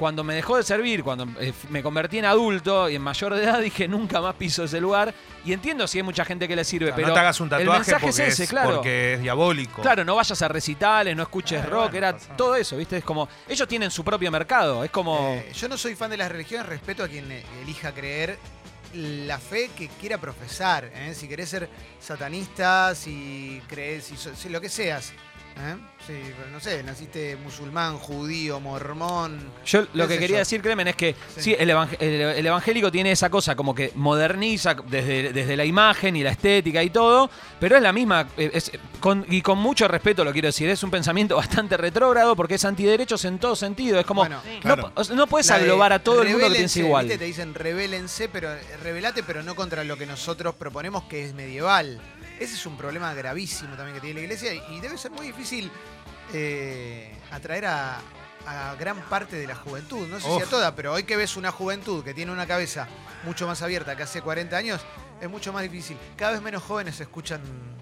cuando 0.00 0.24
me 0.24 0.34
dejó 0.34 0.56
de 0.56 0.62
servir, 0.62 1.04
cuando 1.04 1.28
eh, 1.38 1.52
me 1.68 1.82
convertí 1.82 2.16
en 2.16 2.24
adulto 2.24 2.88
y 2.88 2.94
en 2.94 3.02
mayor 3.02 3.34
de 3.34 3.44
edad, 3.44 3.60
dije 3.60 3.86
nunca 3.86 4.22
más 4.22 4.34
piso 4.34 4.64
ese 4.64 4.80
lugar. 4.80 5.12
Y 5.44 5.52
entiendo 5.52 5.86
si 5.86 5.98
hay 5.98 6.02
mucha 6.02 6.24
gente 6.24 6.48
que 6.48 6.56
le 6.56 6.64
sirve, 6.64 6.86
O 6.86 6.88
sea, 6.88 6.96
pero 6.96 7.08
no 7.08 7.14
te 7.14 7.20
hagas 7.20 7.38
un 7.38 7.48
el 7.48 7.50
tatuaje 7.50 7.78
mensaje 7.80 8.06
porque, 8.06 8.22
es 8.22 8.40
ese, 8.40 8.48
claro. 8.48 8.76
porque 8.76 9.14
es 9.14 9.20
diabólico. 9.20 9.82
Claro, 9.82 10.02
no 10.02 10.16
vayas 10.16 10.40
a 10.40 10.48
recitales, 10.48 11.14
no 11.14 11.22
escuches 11.22 11.66
rock, 11.66 11.90
bueno, 11.90 11.98
era 11.98 12.16
todo 12.16 12.56
eso, 12.56 12.78
¿viste? 12.78 12.96
Es 12.96 13.04
como, 13.04 13.28
ellos 13.46 13.68
tienen 13.68 13.90
su 13.90 14.02
propio 14.02 14.30
mercado, 14.30 14.82
es 14.84 14.90
como... 14.90 15.34
Eh, 15.34 15.52
yo 15.54 15.68
no 15.68 15.76
soy 15.76 15.94
fan 15.94 16.10
de 16.10 16.16
las 16.16 16.32
religiones, 16.32 16.66
respeto 16.66 17.04
a 17.04 17.08
quien 17.08 17.30
elija 17.62 17.92
creer 17.92 18.38
la 18.94 19.38
fe 19.38 19.70
que 19.76 19.88
quiera 19.88 20.16
profesar. 20.16 20.90
¿eh? 20.94 21.12
Si 21.14 21.28
querés 21.28 21.50
ser 21.50 21.68
satanista, 22.00 22.94
si 22.94 23.60
crees, 23.68 24.04
si, 24.04 24.16
si 24.16 24.48
lo 24.48 24.62
que 24.62 24.70
seas. 24.70 25.12
¿Eh? 25.60 25.76
Sí, 26.06 26.14
pero 26.36 26.50
no 26.50 26.58
sé, 26.60 26.82
naciste 26.82 27.36
musulmán, 27.36 27.98
judío, 27.98 28.58
mormón. 28.58 29.38
Yo 29.66 29.84
lo 29.92 30.08
que 30.08 30.14
quería 30.18 30.36
yo. 30.36 30.38
decir, 30.38 30.62
Clemen, 30.62 30.88
es 30.88 30.96
que 30.96 31.14
Sí. 31.36 31.42
sí, 31.42 31.56
el, 31.58 31.68
evang- 31.70 31.94
el- 32.00 32.20
el 32.38 32.46
evangélico 32.46 32.90
tiene 32.90 33.12
esa 33.12 33.28
cosa 33.28 33.54
como 33.54 33.74
que 33.74 33.92
moderniza 33.94 34.74
desde, 34.88 35.32
desde 35.32 35.56
la 35.56 35.64
imagen 35.66 36.16
y 36.16 36.22
la 36.22 36.30
estética 36.30 36.82
y 36.82 36.88
todo, 36.90 37.30
pero 37.60 37.76
es 37.76 37.82
la 37.82 37.92
misma, 37.92 38.26
eh, 38.38 38.50
es- 38.54 38.72
con- 38.98 39.26
y 39.28 39.42
con 39.42 39.58
mucho 39.58 39.86
respeto 39.88 40.24
lo 40.24 40.32
quiero 40.32 40.48
decir, 40.48 40.68
es 40.70 40.82
un 40.82 40.90
pensamiento 40.90 41.36
bastante 41.66 41.76
retrógrado 41.76 42.34
porque 42.34 42.54
es 42.54 42.64
antiderechos 42.64 43.24
en 43.26 43.38
todo 43.38 43.54
sentido, 43.54 44.00
es 44.00 44.06
como, 44.06 44.22
Bueno, 44.22 44.40
no, 44.64 44.90
Claro. 44.92 45.26
puedes 45.28 45.50
aglobar 45.50 45.92
a 45.92 45.98
todo 45.98 46.22
el 46.22 46.30
mundo 46.30 46.48
que 46.48 46.54
piensa 46.56 46.78
igual. 46.80 47.08
Te 47.08 47.18
dicen 47.18 47.54
rebélense, 47.54 48.28
pero 48.28 48.48
rebelate, 48.82 49.22
pero 49.22 49.42
no 49.42 49.54
contra 49.54 49.84
lo 49.84 49.96
que 49.98 50.06
nosotros 50.06 50.54
proponemos 50.54 51.04
que 51.04 51.26
es 51.26 51.34
medieval. 51.34 52.00
Ese 52.40 52.54
es 52.54 52.66
un 52.66 52.76
problema 52.76 53.14
gravísimo 53.14 53.76
también 53.76 53.94
que 53.94 54.00
tiene 54.00 54.14
la 54.14 54.24
iglesia 54.24 54.52
y, 54.54 54.80
debe 54.80 54.96
ser 54.98 55.10
muy 55.12 55.26
difícil 55.26 55.70
eh, 56.32 57.12
atraer 57.30 57.66
a, 57.66 57.98
a 58.46 58.74
gran 58.78 58.98
parte 59.02 59.36
de 59.36 59.46
la 59.46 59.54
juventud. 59.54 60.08
No 60.08 60.18
sé 60.20 60.26
si 60.26 60.42
a 60.42 60.46
toda, 60.46 60.74
pero 60.74 60.92
hoy 60.94 61.02
que 61.04 61.16
ves 61.16 61.36
una 61.36 61.52
juventud 61.52 62.02
que 62.02 62.14
tiene 62.14 62.32
una 62.32 62.46
cabeza 62.46 62.88
mucho 63.24 63.46
más 63.46 63.60
abierta 63.62 63.96
que 63.96 64.02
hace 64.04 64.22
40 64.22 64.56
años, 64.56 64.80
es 65.20 65.28
mucho 65.28 65.52
más 65.52 65.62
difícil. 65.62 65.96
Cada 66.16 66.32
vez 66.32 66.42
menos 66.42 66.62
jóvenes 66.62 66.98
escuchan 67.00 67.40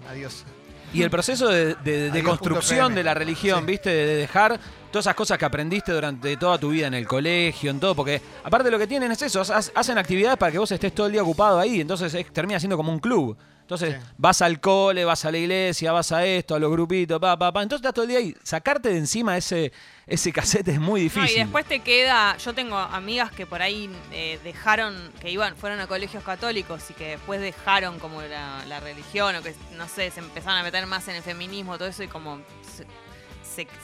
a 0.09 0.13
Dios. 0.13 0.43
Y 0.91 1.03
el 1.03 1.11
proceso 1.11 1.47
de, 1.47 1.75
de- 1.75 2.09
de 2.09 2.09
Adiós, 2.09 2.25
construcción 2.27 2.95
de 2.95 3.03
la 3.03 3.13
religión, 3.13 3.59
Sí. 3.61 3.65
¿viste? 3.67 3.89
De 3.91 4.15
dejar 4.15 4.59
todas 4.91 5.05
esas 5.05 5.15
cosas 5.15 5.37
que 5.37 5.45
aprendiste 5.45 5.91
durante 5.91 6.35
toda 6.35 6.57
tu 6.57 6.69
vida 6.71 6.87
en 6.87 6.95
el 6.95 7.07
colegio, 7.07 7.69
en 7.69 7.79
todo, 7.79 7.93
porque 7.95 8.19
aparte 8.43 8.71
lo 8.71 8.79
que 8.79 8.87
tienen 8.87 9.11
es 9.11 9.21
eso, 9.21 9.41
ha- 9.41 9.57
hacen 9.79 9.97
actividades 9.99 10.37
para 10.37 10.51
que 10.51 10.57
vos 10.57 10.71
estés 10.71 10.93
todo 10.95 11.05
el 11.05 11.11
día 11.13 11.21
ocupado 11.21 11.59
ahí, 11.59 11.79
entonces 11.79 12.11
es- 12.15 12.33
termina 12.33 12.59
siendo 12.59 12.75
como 12.75 12.91
un 12.91 12.99
club. 12.99 13.37
Entonces 13.69 13.97
Sí. 14.01 14.07
vas 14.17 14.41
al 14.41 14.59
cole, 14.59 15.05
vas 15.05 15.25
a 15.25 15.31
la 15.31 15.37
iglesia, 15.37 15.91
vas 15.91 16.11
a 16.11 16.25
esto, 16.25 16.55
a 16.55 16.59
los 16.59 16.71
grupitos, 16.71 17.19
pa, 17.19 17.37
pa, 17.37 17.51
pa. 17.53 17.61
Entonces 17.61 17.81
estás 17.83 17.93
todo 17.93 18.03
el 18.05 18.09
día 18.09 18.17
ahí. 18.17 18.35
Sacarte 18.41 18.89
de 18.89 18.97
encima 18.97 19.37
ese, 19.37 19.71
ese 20.07 20.33
casete 20.33 20.71
es 20.71 20.79
muy 20.79 21.01
No, 21.01 21.03
difícil. 21.03 21.35
y 21.37 21.39
después 21.41 21.65
te 21.67 21.81
queda, 21.81 22.35
yo 22.37 22.53
tengo 22.55 22.75
amigas 22.75 23.31
que 23.31 23.45
por 23.45 23.61
ahí 23.61 23.87
eh, 24.11 24.39
dejaron, 24.43 25.11
que 25.21 25.29
iban, 25.29 25.55
fueron 25.55 25.79
a 25.81 25.85
colegios 25.85 26.23
católicos 26.23 26.81
y 26.89 26.93
que 26.95 27.09
después 27.09 27.39
dejaron 27.41 27.99
como 27.99 28.23
la, 28.23 28.65
la 28.67 28.79
religión 28.79 29.35
o 29.35 29.43
que, 29.43 29.53
no 29.77 29.87
sé, 29.87 30.09
se 30.09 30.19
empezaron 30.19 30.57
a 30.57 30.63
meter 30.63 30.87
más 30.87 31.07
en 31.07 31.17
el 31.17 31.21
feminismo, 31.21 31.77
todo 31.77 31.87
eso 31.89 32.01
y 32.01 32.07
como 32.07 32.39
se, 32.75 32.87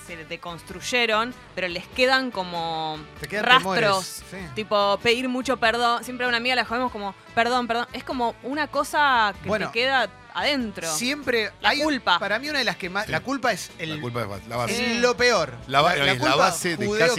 se, 0.08 0.16
se 0.16 0.26
deconstruyeron, 0.26 1.34
pero 1.54 1.68
les 1.68 1.88
quedan 1.88 2.32
como 2.32 2.98
Te 3.20 3.28
quedan 3.28 3.46
rastros. 3.46 3.64
temores, 3.74 4.24
sí. 4.32 4.38
Tipo, 4.56 5.00
pedir 5.02 5.28
mucho 5.30 5.58
perdón. 5.58 6.04
Siempre 6.04 6.26
a 6.26 6.30
una 6.30 6.38
amiga 6.38 6.56
la 6.56 6.66
jodemos 6.66 6.92
como, 6.92 7.16
perdón, 7.34 7.68
perdón. 7.68 7.88
Es 7.94 8.04
como 8.04 8.36
una 8.44 8.68
cosa 8.68 9.34
que 9.42 9.48
Bueno, 9.48 9.68
te 9.68 9.74
queda 9.80 10.10
adentro. 10.34 10.92
Siempre 10.94 11.52
La 11.62 11.70
hay 11.70 11.82
culpa. 11.82 12.20
Para 12.20 12.40
mí 12.40 12.50
una 12.50 12.60
de 12.60 12.66
las 12.66 12.76
que 12.76 12.90
más... 12.90 13.06
Sí. 13.06 13.12
La 13.12 13.22
culpa 13.22 13.52
es 13.54 13.72
el, 13.80 13.96
La 13.96 14.02
culpa 14.02 14.22
es 14.24 14.48
la 14.48 14.58
base. 14.58 14.96
Es 14.96 15.02
lo 15.02 15.16
peor. 15.16 15.54
La 15.68 15.94
es 15.94 16.06
la 16.06 16.18
culpa 16.18 16.36
base 16.36 16.76
de 16.78 16.78
casi 16.78 16.88
cualquier 16.88 17.10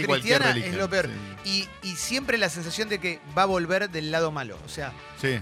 judeocristiana 0.41 0.45
religión, 0.47 0.73
Es 0.73 0.79
lo 0.79 0.89
peor. 0.89 1.09
Y, 1.43 1.67
y 1.81 1.95
siempre 1.95 2.37
la 2.37 2.49
sensación 2.49 2.89
de 2.89 2.99
que 2.99 3.19
va 3.37 3.43
a 3.43 3.45
volver 3.45 3.89
del 3.89 4.11
lado 4.11 4.31
malo. 4.31 4.57
O 4.65 4.69
sea, 4.69 4.91
Sí. 5.19 5.39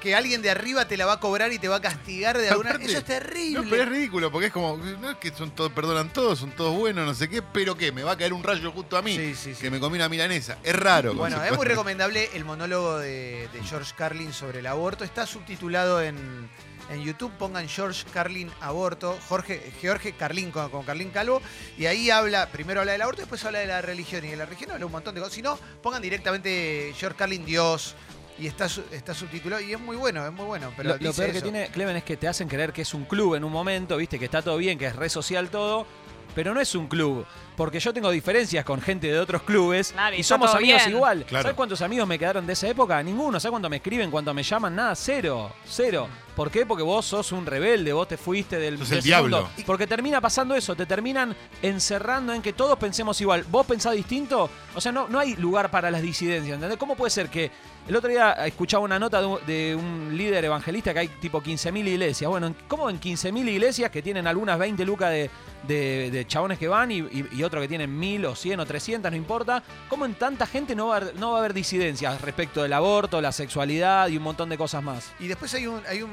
Que 0.00 0.14
alguien 0.14 0.42
de 0.42 0.50
arriba 0.50 0.86
te 0.86 0.96
la 0.96 1.06
va 1.06 1.14
a 1.14 1.20
cobrar 1.20 1.52
y 1.52 1.58
te 1.58 1.68
va 1.68 1.76
a 1.76 1.80
castigar 1.80 2.38
de 2.38 2.48
alguna 2.48 2.70
Aparte, 2.70 2.86
Eso 2.86 2.98
es 2.98 3.04
terrible. 3.04 3.62
No, 3.64 3.70
pero 3.70 3.82
es 3.84 3.88
ridículo, 3.88 4.30
porque 4.30 4.46
es 4.48 4.52
como, 4.52 4.76
no 4.76 5.10
es 5.10 5.16
que 5.16 5.30
son 5.32 5.50
todos, 5.52 5.72
perdonan 5.72 6.12
todos, 6.12 6.38
son 6.38 6.50
todos 6.52 6.76
buenos, 6.76 7.06
no 7.06 7.14
sé 7.14 7.28
qué, 7.28 7.42
pero 7.42 7.76
que 7.76 7.92
me 7.92 8.02
va 8.02 8.12
a 8.12 8.16
caer 8.16 8.32
un 8.32 8.42
rayo 8.42 8.70
justo 8.72 8.96
a 8.96 9.02
mí, 9.02 9.16
Sí, 9.16 9.34
sí, 9.34 9.54
sí. 9.54 9.60
que 9.60 9.70
me 9.70 9.80
comí 9.80 9.96
una 9.96 10.08
milanesa. 10.08 10.58
Es 10.62 10.76
raro. 10.76 11.14
Bueno, 11.14 11.42
es 11.42 11.56
muy 11.56 11.66
recomendable 11.66 12.30
el 12.34 12.44
monólogo 12.44 12.98
de, 12.98 13.48
de 13.52 13.62
George 13.64 13.92
Carlin 13.96 14.32
sobre 14.32 14.60
el 14.60 14.66
aborto. 14.66 15.04
Está 15.04 15.26
subtitulado 15.26 16.02
en, 16.02 16.48
en 16.90 17.02
YouTube. 17.02 17.32
Pongan 17.38 17.68
George 17.68 18.04
Carlin 18.12 18.50
aborto. 18.60 19.18
Jorge, 19.28 19.72
George 19.80 20.12
Carlin 20.12 20.50
con, 20.50 20.68
con 20.70 20.84
Carlin 20.84 21.10
Calvo. 21.10 21.40
Y 21.78 21.86
ahí 21.86 22.10
habla, 22.10 22.46
primero 22.50 22.80
habla 22.80 22.92
del 22.92 23.02
aborto, 23.02 23.22
después 23.22 23.44
habla 23.44 23.58
de 23.60 23.66
la 23.66 23.80
religión. 23.82 24.24
Y 24.24 24.28
de 24.28 24.36
la 24.36 24.44
religión 24.46 24.70
habla 24.72 24.86
un 24.86 24.92
montón 24.92 25.14
de 25.14 25.20
cosas. 25.20 25.34
Si 25.34 25.42
no, 25.42 25.58
pongan 25.82 26.02
directamente 26.02 26.92
George 26.96 27.16
Carlin 27.18 27.44
Dios. 27.44 27.94
Y 28.38 28.46
está, 28.46 28.68
su- 28.68 28.84
está 28.92 29.14
subtitulado. 29.14 29.62
Y 29.62 29.72
es 29.72 29.80
muy 29.80 29.96
bueno, 29.96 30.24
es 30.26 30.32
muy 30.32 30.44
bueno. 30.44 30.72
Pero 30.76 30.90
lo, 31.00 31.12
peor 31.12 31.32
que 31.32 31.40
tiene 31.40 31.68
Clemen 31.68 31.96
es 31.96 32.04
que 32.04 32.16
te 32.16 32.28
hacen 32.28 32.48
creer 32.48 32.72
que 32.72 32.82
es 32.82 32.92
un 32.94 33.04
club 33.04 33.34
en 33.34 33.44
un 33.44 33.52
momento, 33.52 33.96
viste, 33.96 34.18
que 34.18 34.26
está 34.26 34.42
todo 34.42 34.56
bien, 34.58 34.78
que 34.78 34.86
es 34.86 34.94
red 34.96 35.08
social 35.08 35.48
todo, 35.48 35.86
pero 36.34 36.52
no 36.52 36.60
es 36.60 36.74
un 36.74 36.86
club. 36.86 37.24
Porque 37.56 37.80
yo 37.80 37.94
tengo 37.94 38.10
diferencias 38.10 38.62
con 38.64 38.82
gente 38.82 39.06
de 39.06 39.18
otros 39.18 39.42
clubes 39.42 39.92
Claro, 39.92 40.14
y 40.16 40.22
somos 40.22 40.54
amigos 40.54 40.82
bien. 40.84 40.96
igual. 40.96 41.24
Claro. 41.24 41.42
¿Sabes 41.44 41.56
cuántos 41.56 41.80
amigos 41.80 42.06
me 42.06 42.18
quedaron 42.18 42.46
de 42.46 42.52
esa 42.52 42.68
época? 42.68 43.02
Ninguno. 43.02 43.40
¿Sabes 43.40 43.52
cuánto 43.52 43.70
me 43.70 43.76
escriben, 43.76 44.10
cuánto 44.10 44.34
me 44.34 44.42
llaman? 44.42 44.74
Nada, 44.76 44.94
cero, 44.94 45.50
cero. 45.64 46.06
¿Por 46.36 46.50
qué? 46.50 46.64
Porque 46.66 46.82
vos 46.84 47.04
sos 47.06 47.32
un 47.32 47.46
rebelde, 47.46 47.92
vos 47.92 48.06
te 48.06 48.16
fuiste 48.16 48.58
del, 48.58 48.78
Sos 48.78 48.90
del 48.90 48.98
el 48.98 49.04
diablo. 49.04 49.38
mundo. 49.44 49.52
Porque 49.66 49.86
termina 49.88 50.20
pasando 50.20 50.54
eso, 50.54 50.76
te 50.76 50.86
terminan 50.86 51.34
encerrando 51.62 52.32
en 52.32 52.42
que 52.42 52.52
todos 52.52 52.78
pensemos 52.78 53.20
igual. 53.20 53.44
¿Vos 53.50 53.66
pensás 53.66 53.94
distinto? 53.94 54.48
O 54.74 54.80
sea, 54.80 54.92
no, 54.92 55.08
no 55.08 55.18
hay 55.18 55.34
lugar 55.36 55.70
para 55.70 55.90
las 55.90 56.02
disidencias, 56.02 56.54
¿entendés? 56.54 56.78
¿Cómo 56.78 56.94
puede 56.94 57.10
ser 57.10 57.28
que 57.30 57.50
el 57.88 57.96
otro 57.96 58.10
día 58.10 58.32
escuchaba 58.46 58.84
una 58.84 58.98
nota 58.98 59.20
de 59.20 59.26
un, 59.26 59.38
de 59.46 59.74
un 59.76 60.16
líder 60.16 60.44
evangelista 60.44 60.92
que 60.92 61.00
hay 61.00 61.08
tipo 61.08 61.42
15.000 61.42 61.88
iglesias? 61.88 62.30
Bueno, 62.30 62.54
¿cómo 62.68 62.90
en 62.90 63.00
15.000 63.00 63.48
iglesias 63.48 63.90
que 63.90 64.02
tienen 64.02 64.26
algunas 64.26 64.58
20 64.58 64.84
lucas 64.84 65.10
de, 65.10 65.30
de- 65.66 66.10
de 66.10 66.26
chabones 66.26 66.58
que 66.58 66.68
van 66.68 66.90
y, 66.90 66.98
y, 66.98 67.26
y 67.32 67.42
otro 67.44 67.60
que 67.60 67.68
tienen 67.68 67.98
1.000 67.98 68.26
o 68.26 68.34
100 68.36 68.60
o 68.60 68.66
300, 68.66 69.10
no 69.10 69.16
importa? 69.16 69.62
¿Cómo 69.88 70.04
en 70.04 70.14
tanta 70.14 70.46
gente 70.46 70.74
no 70.74 70.88
va, 70.88 70.94
a 70.94 70.96
haber, 70.98 71.16
no 71.16 71.30
va 71.30 71.36
a 71.36 71.40
haber 71.40 71.54
disidencias 71.54 72.20
respecto 72.20 72.62
del 72.62 72.72
aborto, 72.74 73.20
la 73.20 73.32
sexualidad 73.32 74.08
y 74.08 74.16
un 74.16 74.22
montón 74.24 74.48
de 74.48 74.58
cosas 74.58 74.82
más? 74.82 75.12
Y 75.18 75.28
después 75.28 75.54
hay 75.54 75.66
un, 75.66 75.80
hay 75.88 76.02
un, 76.02 76.10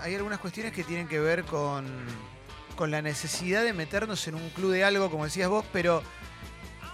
hay 0.00 0.14
algunas 0.14 0.38
cuestiones 0.38 0.72
que 0.72 0.84
tienen 0.84 1.08
que 1.08 1.20
ver 1.20 1.44
con, 1.44 1.86
con 2.76 2.90
la 2.90 3.02
necesidad 3.02 3.62
de 3.62 3.72
meternos 3.72 4.26
en 4.28 4.34
un 4.34 4.48
club 4.50 4.72
de 4.72 4.84
algo, 4.84 5.10
como 5.10 5.24
decías 5.24 5.48
vos, 5.48 5.64
pero 5.72 6.02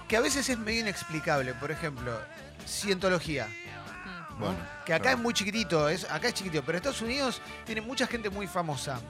que 0.08 0.16
a 0.16 0.20
veces 0.20 0.49
es 0.49 0.58
medio 0.58 0.80
inexplicable. 0.80 1.54
Por 1.54 1.70
ejemplo, 1.70 2.18
cientología. 2.66 3.46
Mm. 3.46 4.40
¿no? 4.40 4.46
Bueno, 4.46 4.58
que 4.85 4.92
acá 4.92 5.02
claro. 5.02 5.18
es 5.18 5.23
muy 5.23 5.35
chiquitito, 5.35 5.88
es, 5.88 6.04
acá 6.11 6.28
es 6.28 6.35
chiquitito, 6.35 6.64
pero 6.64 6.78
Estados 6.78 7.02
Unidos 7.02 7.40
tiene 7.64 7.80
mucha 7.80 8.06
gente 8.06 8.30
muy 8.30 8.46
famosa. 8.46 9.00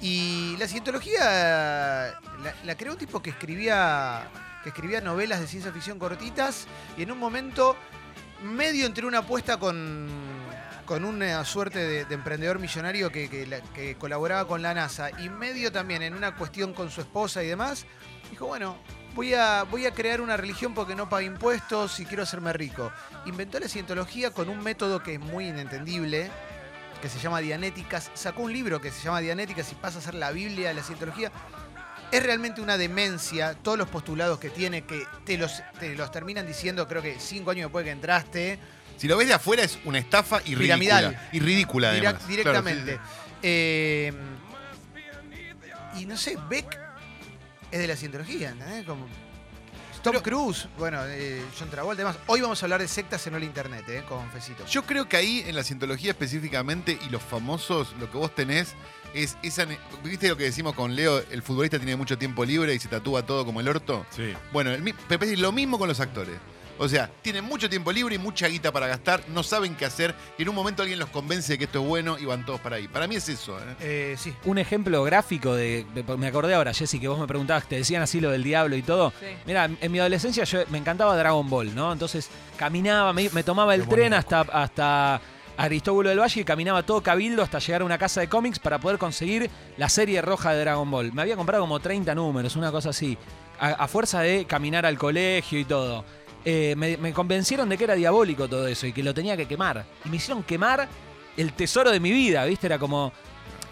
Y 0.00 0.56
la 0.58 0.66
cientología 0.66 1.20
la, 1.22 2.54
la 2.64 2.74
creó 2.74 2.92
un 2.92 2.98
tipo 2.98 3.20
que 3.20 3.30
escribía, 3.30 4.28
que 4.62 4.70
escribía 4.70 5.00
novelas 5.02 5.40
de 5.40 5.46
ciencia 5.46 5.72
ficción 5.72 5.98
cortitas 5.98 6.66
y 6.96 7.02
en 7.02 7.12
un 7.12 7.18
momento, 7.18 7.76
medio 8.42 8.86
entre 8.86 9.04
una 9.06 9.18
apuesta 9.18 9.58
con, 9.58 10.08
con 10.90 11.04
una 11.04 11.44
suerte 11.44 11.78
de, 11.78 12.04
de 12.04 12.14
emprendedor 12.16 12.58
millonario 12.58 13.12
que 13.12 13.96
colaboraba 13.96 14.48
con 14.48 14.60
la 14.60 14.74
NASA 14.74 15.10
y 15.20 15.28
medio 15.28 15.70
también 15.70 16.02
en 16.02 16.14
una 16.14 16.34
cuestión 16.34 16.74
con 16.74 16.90
su 16.90 17.00
esposa 17.00 17.44
y 17.44 17.46
demás, 17.46 17.86
dijo, 18.28 18.48
bueno, 18.48 18.76
voy 19.14 19.32
a, 19.34 19.62
voy 19.70 19.86
a 19.86 19.92
crear 19.92 20.20
una 20.20 20.36
religión 20.36 20.74
porque 20.74 20.96
no 20.96 21.08
pago 21.08 21.20
impuestos 21.20 22.00
y 22.00 22.06
quiero 22.06 22.24
hacerme 22.24 22.52
rico. 22.52 22.90
Inventó 23.26 23.60
la 23.60 23.68
cientología 23.68 24.32
con 24.32 24.48
un 24.48 24.64
método 24.64 25.00
que 25.00 25.14
es 25.14 25.20
muy 25.20 25.46
inentendible, 25.46 26.28
que 27.00 27.08
se 27.08 27.20
llama 27.20 27.38
Dianéticas. 27.38 28.10
Sacó 28.14 28.42
un 28.42 28.52
libro 28.52 28.80
que 28.80 28.90
se 28.90 29.00
llama 29.00 29.20
Dianéticas 29.20 29.70
y 29.70 29.76
pasa 29.76 30.00
a 30.00 30.02
ser 30.02 30.14
la 30.14 30.32
Biblia 30.32 30.70
de 30.70 30.74
la 30.74 30.82
cientología. 30.82 31.30
Es 32.10 32.20
realmente 32.20 32.60
una 32.60 32.76
demencia, 32.76 33.54
todos 33.54 33.78
los 33.78 33.88
postulados 33.88 34.40
que 34.40 34.50
tiene, 34.50 34.82
que 34.82 35.06
te 35.24 35.38
los, 35.38 35.62
te 35.78 35.94
los 35.94 36.10
terminan 36.10 36.48
diciendo, 36.48 36.88
creo 36.88 37.00
que 37.00 37.20
cinco 37.20 37.52
años 37.52 37.66
después 37.66 37.84
que 37.84 37.92
entraste, 37.92 38.58
Si 39.00 39.08
lo 39.08 39.16
ves 39.16 39.28
de 39.28 39.32
afuera 39.34 39.62
es 39.62 39.78
una 39.86 39.98
estafa 39.98 40.42
y 40.44 40.54
Piramidal. 40.54 41.04
ridícula. 41.06 41.28
Y 41.32 41.40
ridícula, 41.40 41.88
además. 41.90 42.28
directamente. 42.28 42.92
Claro, 42.96 43.08
sí, 43.08 43.38
Eh, 43.42 44.12
y 45.96 46.04
no 46.04 46.18
sé, 46.18 46.36
Beck 46.50 46.78
es 47.70 47.78
de 47.78 47.86
la 47.86 47.96
cientología, 47.96 48.50
¿entendés? 48.50 48.84
Como 48.84 49.06
Tom 50.02 50.12
Pero- 50.12 50.22
Cruise, 50.22 50.68
bueno, 50.78 50.98
eh, 51.06 51.42
John 51.58 51.70
Travolta 51.70 52.02
y 52.02 52.04
demás. 52.04 52.18
Hoy 52.26 52.42
vamos 52.42 52.62
a 52.62 52.66
hablar 52.66 52.82
de 52.82 52.88
sectas 52.88 53.26
en 53.26 53.34
el 53.36 53.42
internet, 53.44 53.84
¿eh? 53.88 54.02
Con 54.06 54.30
Fecito. 54.32 54.66
Yo 54.66 54.82
creo 54.82 55.08
que 55.08 55.16
ahí, 55.16 55.44
en 55.46 55.54
la 55.54 55.64
cientología 55.64 56.10
específicamente, 56.10 56.98
y 57.06 57.08
los 57.08 57.22
famosos, 57.22 57.94
lo 57.98 58.10
que 58.10 58.18
vos 58.18 58.34
tenés 58.34 58.74
es 59.14 59.38
esa. 59.42 59.66
¿Viste 60.04 60.28
lo 60.28 60.36
que 60.36 60.44
decimos 60.44 60.74
con 60.74 60.94
Leo? 60.94 61.22
El 61.30 61.42
futbolista 61.42 61.78
tiene 61.78 61.96
mucho 61.96 62.18
tiempo 62.18 62.44
libre 62.44 62.74
y 62.74 62.78
se 62.78 62.88
tatúa 62.88 63.24
todo 63.24 63.46
como 63.46 63.60
el 63.60 63.68
orto. 63.68 64.04
Sí. 64.14 64.34
Bueno, 64.52 64.72
el 64.72 64.82
Pepe, 65.08 65.32
es 65.32 65.38
lo 65.38 65.52
mismo 65.52 65.78
con 65.78 65.88
los 65.88 66.00
actores. 66.00 66.36
O 66.82 66.88
sea, 66.88 67.10
tienen 67.20 67.44
mucho 67.44 67.68
tiempo 67.68 67.92
libre 67.92 68.14
y 68.14 68.18
mucha 68.18 68.46
guita 68.48 68.72
para 68.72 68.86
gastar, 68.86 69.22
no 69.28 69.42
saben 69.42 69.74
qué 69.74 69.84
hacer, 69.84 70.14
y 70.38 70.42
en 70.42 70.48
un 70.48 70.54
momento 70.54 70.80
alguien 70.80 70.98
los 70.98 71.10
convence 71.10 71.52
de 71.52 71.58
que 71.58 71.64
esto 71.64 71.82
es 71.82 71.86
bueno 71.86 72.18
y 72.18 72.24
van 72.24 72.46
todos 72.46 72.58
para 72.58 72.76
ahí. 72.76 72.88
Para 72.88 73.06
mí 73.06 73.16
es 73.16 73.28
eso, 73.28 73.58
¿eh? 73.58 73.62
Eh, 73.80 74.16
sí. 74.18 74.34
Un 74.46 74.56
ejemplo 74.56 75.02
gráfico 75.04 75.54
de. 75.54 75.84
Me 76.16 76.28
acordé 76.28 76.54
ahora, 76.54 76.72
Jessy, 76.72 76.98
que 76.98 77.06
vos 77.06 77.18
me 77.18 77.26
preguntabas, 77.26 77.68
te 77.68 77.76
decían 77.76 78.00
así 78.00 78.18
lo 78.18 78.30
del 78.30 78.42
diablo 78.42 78.76
y 78.76 78.82
todo. 78.82 79.12
Sí. 79.20 79.26
Mira, 79.44 79.68
en 79.78 79.92
mi 79.92 79.98
adolescencia 79.98 80.44
yo 80.44 80.60
me 80.70 80.78
encantaba 80.78 81.14
Dragon 81.18 81.50
Ball, 81.50 81.74
¿no? 81.74 81.92
Entonces 81.92 82.30
caminaba, 82.56 83.12
me, 83.12 83.28
me 83.28 83.42
tomaba 83.42 83.74
el 83.74 83.82
Qué 83.82 83.90
tren 83.90 84.14
hasta, 84.14 84.40
hasta 84.40 85.20
Aristóbulo 85.58 86.08
del 86.08 86.18
Valle 86.18 86.40
y 86.40 86.44
caminaba 86.44 86.82
todo 86.82 87.02
Cabildo 87.02 87.42
hasta 87.42 87.58
llegar 87.58 87.82
a 87.82 87.84
una 87.84 87.98
casa 87.98 88.22
de 88.22 88.28
cómics 88.30 88.58
para 88.58 88.78
poder 88.78 88.96
conseguir 88.96 89.50
la 89.76 89.90
serie 89.90 90.22
roja 90.22 90.54
de 90.54 90.60
Dragon 90.60 90.90
Ball. 90.90 91.12
Me 91.12 91.20
había 91.20 91.36
comprado 91.36 91.62
como 91.62 91.78
30 91.78 92.14
números, 92.14 92.56
una 92.56 92.72
cosa 92.72 92.88
así, 92.88 93.18
a, 93.58 93.68
a 93.68 93.86
fuerza 93.86 94.20
de 94.20 94.46
caminar 94.46 94.86
al 94.86 94.96
colegio 94.96 95.58
y 95.58 95.66
todo. 95.66 96.06
Eh, 96.44 96.74
me, 96.76 96.96
me 96.96 97.12
convencieron 97.12 97.68
de 97.68 97.76
que 97.76 97.84
era 97.84 97.94
diabólico 97.94 98.48
todo 98.48 98.66
eso 98.66 98.86
y 98.86 98.92
que 98.92 99.02
lo 99.02 99.12
tenía 99.12 99.36
que 99.36 99.46
quemar. 99.46 99.84
Y 100.04 100.08
me 100.08 100.16
hicieron 100.16 100.42
quemar 100.42 100.88
el 101.36 101.52
tesoro 101.52 101.90
de 101.90 102.00
mi 102.00 102.10
vida, 102.12 102.44
¿viste? 102.44 102.66
Era 102.66 102.78
como... 102.78 103.12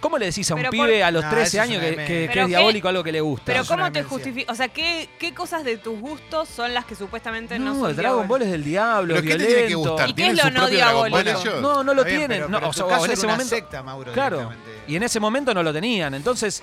¿Cómo 0.00 0.16
le 0.16 0.26
decís 0.26 0.48
a 0.48 0.54
un 0.54 0.60
Pero 0.60 0.70
por- 0.70 0.87
pibe 0.87 1.02
a 1.02 1.10
los 1.10 1.25
Ah, 1.25 1.30
13 1.30 1.42
eso 1.42 1.56
es 1.56 1.62
años 1.70 1.82
que, 1.82 2.25
es 2.26 2.30
qué- 2.30 2.44
diabólico 2.46 2.87
algo 2.87 3.02
que 3.02 3.10
le 3.10 3.20
gusta? 3.20 3.46
Pero 3.46 3.64
¿cómo 3.64 3.82
te 3.87 3.90
demencia. 3.94 4.08
justifica? 4.08 4.52
O 4.52 4.54
sea, 4.54 4.68
¿qué, 4.68 5.08
¿qué 5.18 5.34
cosas 5.34 5.64
de 5.64 5.76
tus 5.76 5.98
gustos 5.98 6.48
son 6.48 6.72
las 6.72 6.84
que 6.84 6.94
supuestamente 6.94 7.58
no, 7.58 7.75
No, 7.75 7.80
son 7.80 7.90
el 7.90 7.96
Dragon 7.96 8.28
Ball 8.28 8.42
es 8.42 8.50
del 8.52 8.62
diablo, 8.62 9.16
Pero 9.16 9.26
es 9.26 9.32
¿qué 9.32 9.38
te 9.42 9.46
tiene 9.52 9.66
que 9.68 9.75
gustar? 9.75 10.08
¿Y 10.08 10.12
qué 10.12 10.22
¿Tienen 10.22 10.38
es 10.38 10.44
lo 10.44 10.50
no 10.60 10.68
diabólico? 10.68 11.18
No, 11.60 11.82
no 11.82 11.94
lo 11.94 12.04
tienen. 12.04 12.48
no, 12.48 12.58
o 12.58 12.66
en 12.66 12.72
sea, 12.75 12.84
en 13.04 13.10
ese 13.10 13.26
una 13.26 13.32
momento. 13.34 13.56
secta, 13.56 13.82
Mauro, 13.82 14.12
Claro. 14.12 14.52
Y 14.87 14.94
en 14.94 15.02
ese 15.02 15.18
momento 15.18 15.52
no 15.52 15.64
lo 15.64 15.72
tenían. 15.72 16.14
Entonces, 16.14 16.62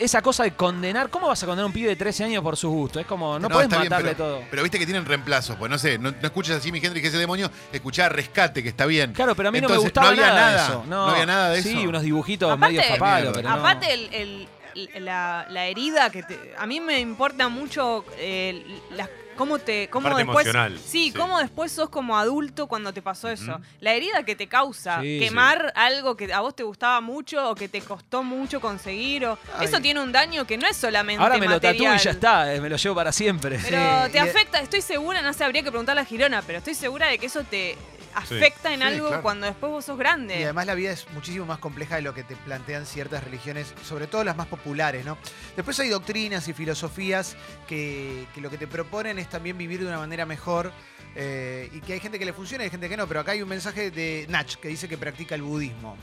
esa 0.00 0.22
cosa 0.22 0.44
de 0.44 0.52
condenar, 0.52 1.10
¿cómo 1.10 1.28
vas 1.28 1.42
a 1.42 1.46
condenar 1.46 1.64
a 1.64 1.66
un 1.66 1.72
pibe 1.72 1.88
de 1.88 1.96
13 1.96 2.24
años 2.24 2.42
por 2.42 2.56
sus 2.56 2.70
gustos? 2.70 3.00
Es 3.02 3.06
como, 3.06 3.38
no, 3.38 3.48
puedes 3.48 3.68
bien, 3.68 3.82
matarle 3.82 4.14
pero, 4.14 4.24
todo. 4.24 4.42
Pero 4.50 4.62
viste 4.62 4.78
que 4.78 4.86
tienen 4.86 5.04
reemplazos, 5.04 5.56
pues 5.56 5.70
no 5.70 5.78
sé, 5.78 5.98
no, 5.98 6.10
no 6.10 6.16
escuchas 6.26 6.56
así 6.56 6.70
mi 6.72 6.78
Hendrix 6.78 7.02
que 7.02 7.08
es 7.08 7.14
el 7.14 7.20
demonio, 7.20 7.50
escuchá 7.72 8.08
Rescate, 8.08 8.62
que 8.62 8.68
está 8.68 8.86
bien. 8.86 9.12
Claro, 9.12 9.34
pero 9.34 9.48
a 9.48 9.52
mí 9.52 9.60
no 9.60 9.68
me 9.68 9.76
gustaba 9.76 10.06
no 10.08 10.12
había 10.12 10.26
nada, 10.34 10.50
de 10.50 10.56
eso. 10.68 10.84
no 10.88 11.04
había 11.10 11.26
nada 11.26 11.50
de 11.50 11.62
sí, 11.62 11.78
eso. 11.78 11.88
unos 11.88 12.02
dibujitos 12.02 12.50
Aparte- 12.50 12.76
medio 12.78 13.32
pero 13.32 13.48
no. 13.48 13.54
Aparte, 13.54 13.92
el, 13.92 14.14
el- 14.14 14.48
el- 14.94 15.04
la, 15.04 15.46
la 15.50 15.66
herida 15.66 16.10
que 16.10 16.22
te, 16.22 16.54
a 16.56 16.66
mí 16.66 16.78
me 16.80 17.00
importa 17.00 17.48
mucho 17.48 18.04
eh, 18.16 18.64
la- 18.92 19.08
cómo 19.38 19.58
te 19.60 19.88
cómo 19.88 20.08
Parte 20.08 20.24
después 20.24 20.44
emocional, 20.46 20.78
sí, 20.78 21.10
sí. 21.10 21.12
cómo 21.12 21.38
después 21.38 21.72
sos 21.72 21.88
como 21.88 22.18
adulto 22.18 22.66
cuando 22.66 22.92
te 22.92 23.00
pasó 23.00 23.30
eso. 23.30 23.58
La 23.80 23.94
herida 23.94 24.24
que 24.24 24.34
te 24.36 24.48
causa 24.48 25.00
Sí, 25.00 25.18
quemar 25.20 25.72
algo 25.76 26.16
que 26.16 26.30
a 26.32 26.40
vos 26.40 26.54
te 26.54 26.64
gustaba 26.64 27.00
mucho 27.00 27.48
o 27.50 27.54
que 27.54 27.68
te 27.68 27.80
costó 27.80 28.22
mucho 28.22 28.60
conseguir 28.60 29.24
o 29.26 29.38
Ay. 29.56 29.66
eso 29.66 29.80
tiene 29.80 30.00
un 30.02 30.12
daño 30.12 30.44
que 30.46 30.58
no 30.58 30.66
es 30.66 30.76
solamente 30.76 31.22
Ahora 31.22 31.38
me 31.38 31.46
lo 31.46 31.60
tatúo 31.60 31.94
y 31.94 31.98
ya 31.98 32.10
está, 32.10 32.52
eh, 32.52 32.60
me 32.60 32.68
lo 32.68 32.76
llevo 32.76 32.94
para 32.96 33.12
siempre. 33.12 33.58
Pero 33.62 33.78
Sí, 34.06 34.12
te 34.12 34.18
y- 34.18 34.20
afecta, 34.20 34.58
estoy 34.60 34.82
segura, 34.82 35.22
no 35.22 35.32
sé, 35.32 35.44
habría 35.44 35.62
que 35.62 35.70
preguntarle 35.70 36.02
a 36.02 36.04
Girona, 36.04 36.42
pero 36.42 36.58
estoy 36.58 36.74
segura 36.74 37.06
de 37.06 37.18
que 37.18 37.26
eso 37.26 37.44
te 37.44 37.78
afecta 38.18 38.72
en 38.72 38.80
Sí, 38.80 38.86
algo 38.86 39.08
claro. 39.08 39.22
cuando 39.22 39.46
después 39.46 39.70
vos 39.72 39.84
sos 39.84 39.98
grande. 39.98 40.38
Y 40.38 40.42
además 40.44 40.66
la 40.66 40.74
vida 40.74 40.90
es 40.92 41.06
muchísimo 41.12 41.46
más 41.46 41.58
compleja 41.58 41.96
de 41.96 42.02
lo 42.02 42.14
que 42.14 42.22
te 42.24 42.36
plantean 42.36 42.86
ciertas 42.86 43.24
religiones, 43.24 43.72
sobre 43.84 44.06
todo 44.06 44.24
las 44.24 44.36
más 44.36 44.46
populares, 44.46 45.04
¿no? 45.04 45.18
Después 45.56 45.78
hay 45.80 45.88
doctrinas 45.88 46.46
y 46.48 46.52
filosofías 46.52 47.36
que, 47.66 48.26
que 48.34 48.40
lo 48.40 48.50
que 48.50 48.58
te 48.58 48.66
proponen 48.66 49.18
es 49.18 49.28
también 49.28 49.56
vivir 49.58 49.80
de 49.80 49.86
una 49.86 49.98
manera 49.98 50.26
mejor 50.26 50.72
eh, 51.16 51.68
y 51.72 51.80
que 51.80 51.94
hay 51.94 52.00
gente 52.00 52.18
que 52.18 52.24
le 52.24 52.32
funciona 52.32 52.62
y 52.64 52.66
hay 52.66 52.70
gente 52.70 52.88
que 52.88 52.96
no, 52.96 53.06
pero 53.08 53.20
acá 53.20 53.32
hay 53.32 53.42
un 53.42 53.48
mensaje 53.48 53.90
de 53.90 54.26
Nach 54.28 54.54
que 54.56 54.68
dice 54.68 54.88
que 54.88 54.96
practica 54.98 55.34
el 55.34 55.42
budismo. 55.42 55.96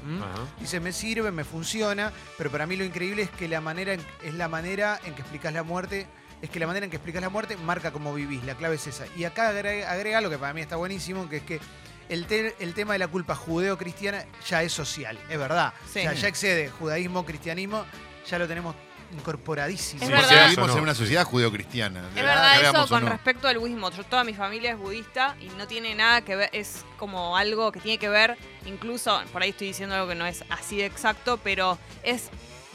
Dice, 0.60 0.80
me 0.80 0.92
sirve, 0.92 1.32
me 1.32 1.44
funciona, 1.44 2.12
pero 2.38 2.50
para 2.52 2.66
mí 2.66 2.76
lo 2.76 2.84
increíble 2.84 3.22
es 3.22 3.30
que 3.30 3.48
la 3.48 3.62
manera 3.62 3.94
en- 3.94 4.06
es 4.24 4.34
la 4.34 4.48
manera 4.50 5.00
en 5.06 5.14
que 5.14 5.22
explicas 5.22 5.54
la 5.54 5.64
muerte, 5.64 6.08
es 6.42 6.50
que 6.50 6.60
la 6.60 6.68
manera 6.68 6.84
en 6.86 6.90
que 6.90 6.98
explicas 6.98 7.22
la 7.22 7.30
muerte 7.30 7.56
marca 7.56 7.92
cómo 7.92 8.14
vivís, 8.14 8.44
la 8.44 8.56
clave 8.56 8.76
es 8.76 8.88
esa. 8.88 9.06
Y 9.16 9.24
acá 9.24 9.48
agrega, 9.50 9.90
agrega 9.92 10.18
algo 10.18 10.30
que 10.30 10.38
para 10.38 10.54
mí 10.54 10.62
está 10.62 10.76
buenísimo, 10.76 11.30
que 11.30 11.38
es 11.38 11.44
que 11.44 11.60
el, 12.10 12.26
te- 12.28 12.56
el 12.60 12.74
tema 12.74 12.94
de 12.94 13.00
la 13.00 13.08
culpa 13.08 13.36
judeo-cristiana 13.36 14.26
ya 14.48 14.64
es 14.64 14.72
social, 14.74 15.18
es 15.30 15.38
verdad. 15.38 15.74
Sí. 15.92 16.00
O 16.00 16.04
sea, 16.04 16.14
ya 16.14 16.28
excede 16.28 16.70
judaísmo, 16.70 17.26
cristianismo, 17.26 17.86
ya 18.30 18.40
lo 18.40 18.48
tenemos 18.48 18.76
incorporadísimo. 19.14 20.04
Es 20.04 20.10
Porque 20.10 20.22
verdad. 20.26 20.46
vivimos 20.50 20.66
Eso 20.66 20.68
no. 20.68 20.78
en 20.78 20.84
una 20.84 20.96
sociedad 20.96 21.24
judeocristiana. 21.26 22.08
Es 22.10 22.16
verdad 22.16 22.62
eso 22.62 22.88
con 22.88 23.04
no. 23.06 23.10
respecto 23.12 23.48
al 23.48 23.58
budismo. 23.60 23.90
Yo, 23.92 24.04
toda 24.04 24.24
mi 24.24 24.34
familia 24.34 24.72
es 24.72 24.78
budista 24.78 25.36
y 25.40 25.46
no 25.58 25.68
tiene 25.68 25.96
nada 25.96 26.22
que 26.22 26.36
ver, 26.36 26.50
es 26.54 26.84
como 26.98 27.38
algo 27.38 27.72
que 27.72 27.80
tiene 27.80 27.98
que 27.98 28.10
ver, 28.10 28.38
incluso, 28.66 29.22
por 29.32 29.42
ahí 29.42 29.50
estoy 29.52 29.68
diciendo 29.68 29.96
algo 29.96 30.08
que 30.08 30.16
no 30.16 30.26
es 30.26 30.44
así 30.50 30.78
de 30.78 30.86
exacto, 30.86 31.40
pero 31.44 31.78
es 32.04 32.30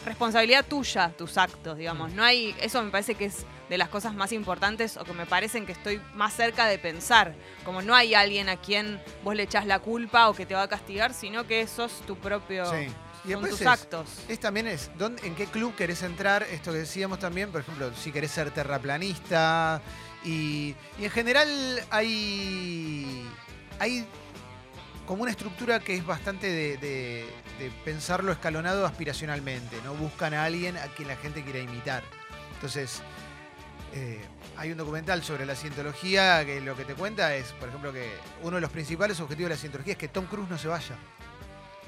responsabilidad 0.07 0.65
tuya 0.67 1.11
tus 1.11 1.37
actos, 1.37 1.77
digamos. 1.77 2.13
No 2.13 2.25
hay, 2.25 2.55
eso 2.61 2.83
me 2.83 2.91
parece 2.91 3.15
que 3.15 3.27
es 3.27 3.45
de 3.71 3.79
las 3.79 3.89
cosas 3.89 4.15
más 4.15 4.33
importantes 4.33 4.97
o 4.99 5.05
que 5.05 5.13
me 5.15 5.25
parecen 5.25 5.65
que 5.65 5.73
estoy 5.73 6.03
más 6.13 6.35
cerca 6.35 6.67
de 6.67 6.77
pensar. 6.79 7.35
Como 7.65 7.81
no 7.81 7.95
hay 7.95 8.15
alguien 8.15 8.49
a 8.51 8.57
quien 8.57 9.01
vos 9.25 9.35
le 9.35 9.45
echás 9.45 9.65
la 9.65 9.79
culpa 9.79 10.29
o 10.29 10.35
que 10.35 10.45
te 10.45 10.55
va 10.55 10.65
a 10.65 10.69
castigar, 10.69 11.15
sino 11.15 11.47
que 11.47 11.67
sos 11.67 12.03
tu 12.07 12.17
propio, 12.17 12.67
Sí. 12.67 12.89
Y 13.23 13.33
son 13.33 13.43
después 13.43 13.51
tus 13.51 13.61
es- 13.61 13.67
actos. 13.67 14.09
Es 14.29 14.41
también 14.41 14.67
es, 14.67 14.91
¿dónde- 14.99 15.27
¿en 15.27 15.35
qué 15.35 15.45
club 15.47 15.75
querés 15.77 16.03
entrar? 16.03 16.43
Esto 16.51 16.73
que 16.73 16.79
decíamos 16.79 17.19
también, 17.19 17.53
por 17.53 17.61
ejemplo, 17.61 17.93
si 17.95 18.11
querés 18.13 18.31
ser 18.31 18.51
terraplanista. 18.51 19.81
Y, 20.25 20.75
y 20.99 21.05
en 21.05 21.11
general 21.11 21.49
hay, 21.91 23.27
hay 23.79 24.07
como 25.07 25.23
una 25.23 25.31
estructura 25.31 25.81
que 25.81 25.95
es 25.97 26.05
bastante 26.05 26.47
de, 26.49 26.77
de- 26.79 27.27
de 27.59 27.71
pensarlo 27.85 28.33
escalonado 28.33 28.87
aspiracionalmente, 28.87 29.77
¿no? 29.85 29.95
Buscan 29.95 30.33
a 30.35 30.45
alguien 30.45 30.77
a 30.79 30.87
quien 30.89 31.09
la 31.09 31.17
gente 31.17 31.43
quiera 31.45 31.59
imitar. 31.61 32.03
Entonces, 32.55 33.03
eh, 33.95 34.21
hay 34.57 34.71
un 34.73 34.79
documental 34.79 35.23
sobre 35.23 35.47
la 35.47 35.55
cientología 35.57 36.45
que 36.45 36.61
lo 36.61 36.77
que 36.77 36.85
te 36.85 36.95
cuenta 36.95 37.35
es, 37.35 37.47
por 37.53 37.69
ejemplo, 37.69 37.93
que 37.93 38.11
uno 38.43 38.57
de 38.57 38.61
los 38.61 38.71
principales 38.71 39.19
objetivos 39.21 39.49
de 39.51 39.55
la 39.57 39.61
cientología 39.61 39.93
es 39.95 39.99
que 39.99 40.09
Tom 40.09 40.27
Cruise 40.27 40.49
no 40.51 40.59
se 40.59 40.69
vaya. 40.69 40.97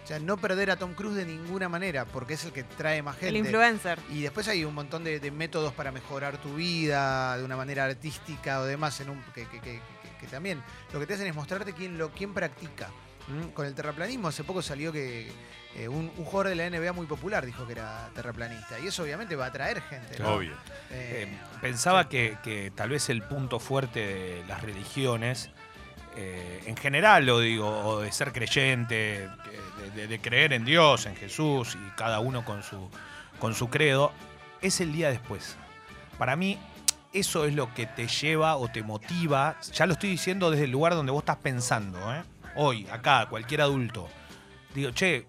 O 0.02 0.06
sea, 0.06 0.18
no 0.18 0.36
perder 0.36 0.70
a 0.72 0.76
Tom 0.76 0.94
Cruise 0.94 1.14
de 1.14 1.24
ninguna 1.24 1.68
manera, 1.68 2.04
porque 2.06 2.34
es 2.34 2.44
el 2.44 2.52
que 2.52 2.64
trae 2.64 3.02
más 3.02 3.14
El 3.22 3.34
gente. 3.34 3.38
influencer. 3.38 4.00
Y 4.10 4.22
después 4.22 4.48
hay 4.48 4.64
un 4.64 4.74
montón 4.74 5.04
de, 5.04 5.20
de 5.20 5.30
métodos 5.30 5.72
para 5.74 5.92
mejorar 5.92 6.38
tu 6.38 6.54
vida 6.56 7.36
de 7.38 7.44
una 7.44 7.56
manera 7.56 7.84
artística 7.84 8.60
o 8.60 8.64
demás, 8.64 8.98
en 9.00 9.10
un, 9.10 9.22
que, 9.32 9.46
que- 9.46 9.60
que- 9.60 9.80
que- 9.80 10.16
que 10.20 10.26
también 10.26 10.62
lo 10.92 10.98
que 11.00 11.06
te 11.06 11.14
hacen 11.14 11.26
es 11.28 11.34
mostrarte 11.34 11.72
quién, 11.72 11.98
lo, 11.98 12.10
quién 12.10 12.34
practica. 12.34 12.88
¿Mm? 13.32 13.48
Con 13.52 13.66
el 13.66 13.74
terraplanismo 13.74 14.28
hace 14.28 14.44
poco 14.44 14.62
salió 14.62 14.92
que 14.92 15.30
eh, 15.76 15.88
un, 15.88 16.12
un 16.16 16.24
jugador 16.24 16.48
de 16.48 16.56
la 16.56 16.68
NBA 16.68 16.92
muy 16.92 17.06
popular 17.06 17.46
dijo 17.46 17.66
que 17.66 17.72
era 17.72 18.08
terraplanista. 18.14 18.78
Y 18.78 18.88
eso 18.88 19.02
obviamente 19.02 19.36
va 19.36 19.46
a 19.46 19.48
atraer 19.48 19.80
gente. 19.82 20.18
¿no? 20.18 20.34
Obvio. 20.34 20.52
Eh, 20.90 21.26
Eh, 21.28 21.38
pensaba 21.60 22.08
que, 22.08 22.36
que 22.42 22.70
tal 22.74 22.90
vez 22.90 23.08
el 23.08 23.22
punto 23.22 23.58
fuerte 23.58 24.00
de 24.00 24.44
las 24.46 24.62
religiones, 24.62 25.50
en 26.14 26.76
general 26.76 27.24
lo 27.24 27.40
digo, 27.40 27.66
o 27.86 28.00
de 28.02 28.12
ser 28.12 28.32
creyente, 28.32 29.28
que- 29.44 29.82
de, 29.82 29.90
de- 30.02 30.06
de 30.08 30.20
creer 30.20 30.52
en 30.52 30.64
Dios, 30.66 31.06
en 31.06 31.16
Jesús 31.16 31.74
y 31.74 31.90
cada 31.96 32.20
uno 32.20 32.44
con 32.44 32.62
su, 32.62 32.90
con 33.38 33.54
su 33.54 33.70
credo, 33.70 34.12
es 34.60 34.80
el 34.82 34.92
día 34.92 35.08
después. 35.08 35.56
Para 36.18 36.36
mí, 36.36 36.58
eso 37.14 37.46
es 37.46 37.54
lo 37.54 37.72
que 37.74 37.86
te 37.86 38.06
lleva 38.08 38.56
o 38.56 38.68
te 38.68 38.82
motiva, 38.82 39.56
ya 39.72 39.86
lo 39.86 39.94
estoy 39.94 40.10
diciendo 40.10 40.50
desde 40.50 40.64
el 40.64 40.70
lugar 40.70 40.94
donde 40.94 41.12
vos 41.12 41.22
estás 41.22 41.38
pensando, 41.38 41.98
¿eh? 42.14 42.22
Hoy, 42.56 42.86
acá, 42.90 43.26
cualquier 43.28 43.62
adulto. 43.62 44.08
Digo, 44.74 44.90
che, 44.90 45.26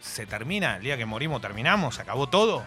se 0.00 0.26
termina, 0.26 0.76
el 0.76 0.82
día 0.82 0.96
que 0.96 1.06
morimos 1.06 1.40
terminamos, 1.40 1.96
se 1.96 2.02
acabó 2.02 2.28
todo. 2.28 2.64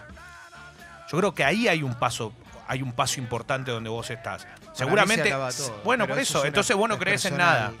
Yo 1.10 1.18
creo 1.18 1.34
que 1.34 1.44
ahí 1.44 1.68
hay 1.68 1.82
un 1.82 1.94
paso, 1.94 2.32
hay 2.66 2.82
un 2.82 2.92
paso 2.92 3.20
importante 3.20 3.70
donde 3.70 3.90
vos 3.90 4.10
estás. 4.10 4.46
Seguramente. 4.72 5.24
se 5.24 5.28
acaba 5.30 5.52
todo, 5.52 5.80
bueno, 5.84 6.06
por 6.06 6.18
es 6.18 6.28
eso. 6.30 6.44
Entonces 6.44 6.76
vos 6.76 6.88
no 6.88 6.94
es 6.94 7.00
crees 7.00 7.24
en 7.26 7.36
nada. 7.36 7.72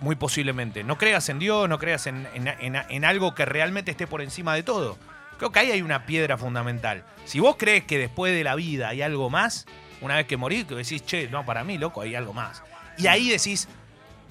Muy 0.00 0.16
posiblemente. 0.16 0.82
No 0.82 0.96
creas 0.96 1.28
en 1.28 1.38
Dios, 1.38 1.68
no 1.68 1.78
creas 1.78 2.06
en, 2.06 2.26
en- 2.34 2.48
en- 2.48 2.76
en 2.88 3.04
algo 3.04 3.34
que 3.34 3.44
realmente 3.44 3.90
esté 3.90 4.06
por 4.06 4.22
encima 4.22 4.54
de 4.54 4.62
todo. 4.62 4.98
Creo 5.36 5.52
que 5.52 5.58
ahí 5.58 5.70
hay 5.72 5.82
una 5.82 6.06
piedra 6.06 6.38
fundamental. 6.38 7.04
Si 7.26 7.38
vos 7.38 7.56
crees 7.58 7.84
que 7.84 7.98
después 7.98 8.34
de 8.34 8.42
la 8.44 8.54
vida 8.54 8.88
hay 8.88 9.02
algo 9.02 9.28
más, 9.30 9.66
una 10.00 10.16
vez 10.16 10.26
que 10.26 10.38
morís, 10.38 10.64
que 10.64 10.74
decís, 10.74 11.04
che, 11.04 11.28
no, 11.28 11.44
para 11.44 11.64
mí, 11.64 11.76
loco, 11.76 12.00
hay 12.00 12.14
algo 12.14 12.32
más. 12.32 12.62
Y 12.96 13.06
ahí 13.06 13.28
decís, 13.28 13.68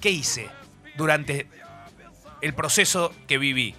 ¿qué 0.00 0.10
hice 0.10 0.48
durante 1.00 1.48
el 2.40 2.54
proceso 2.54 3.12
que 3.26 3.38
viví? 3.38 3.74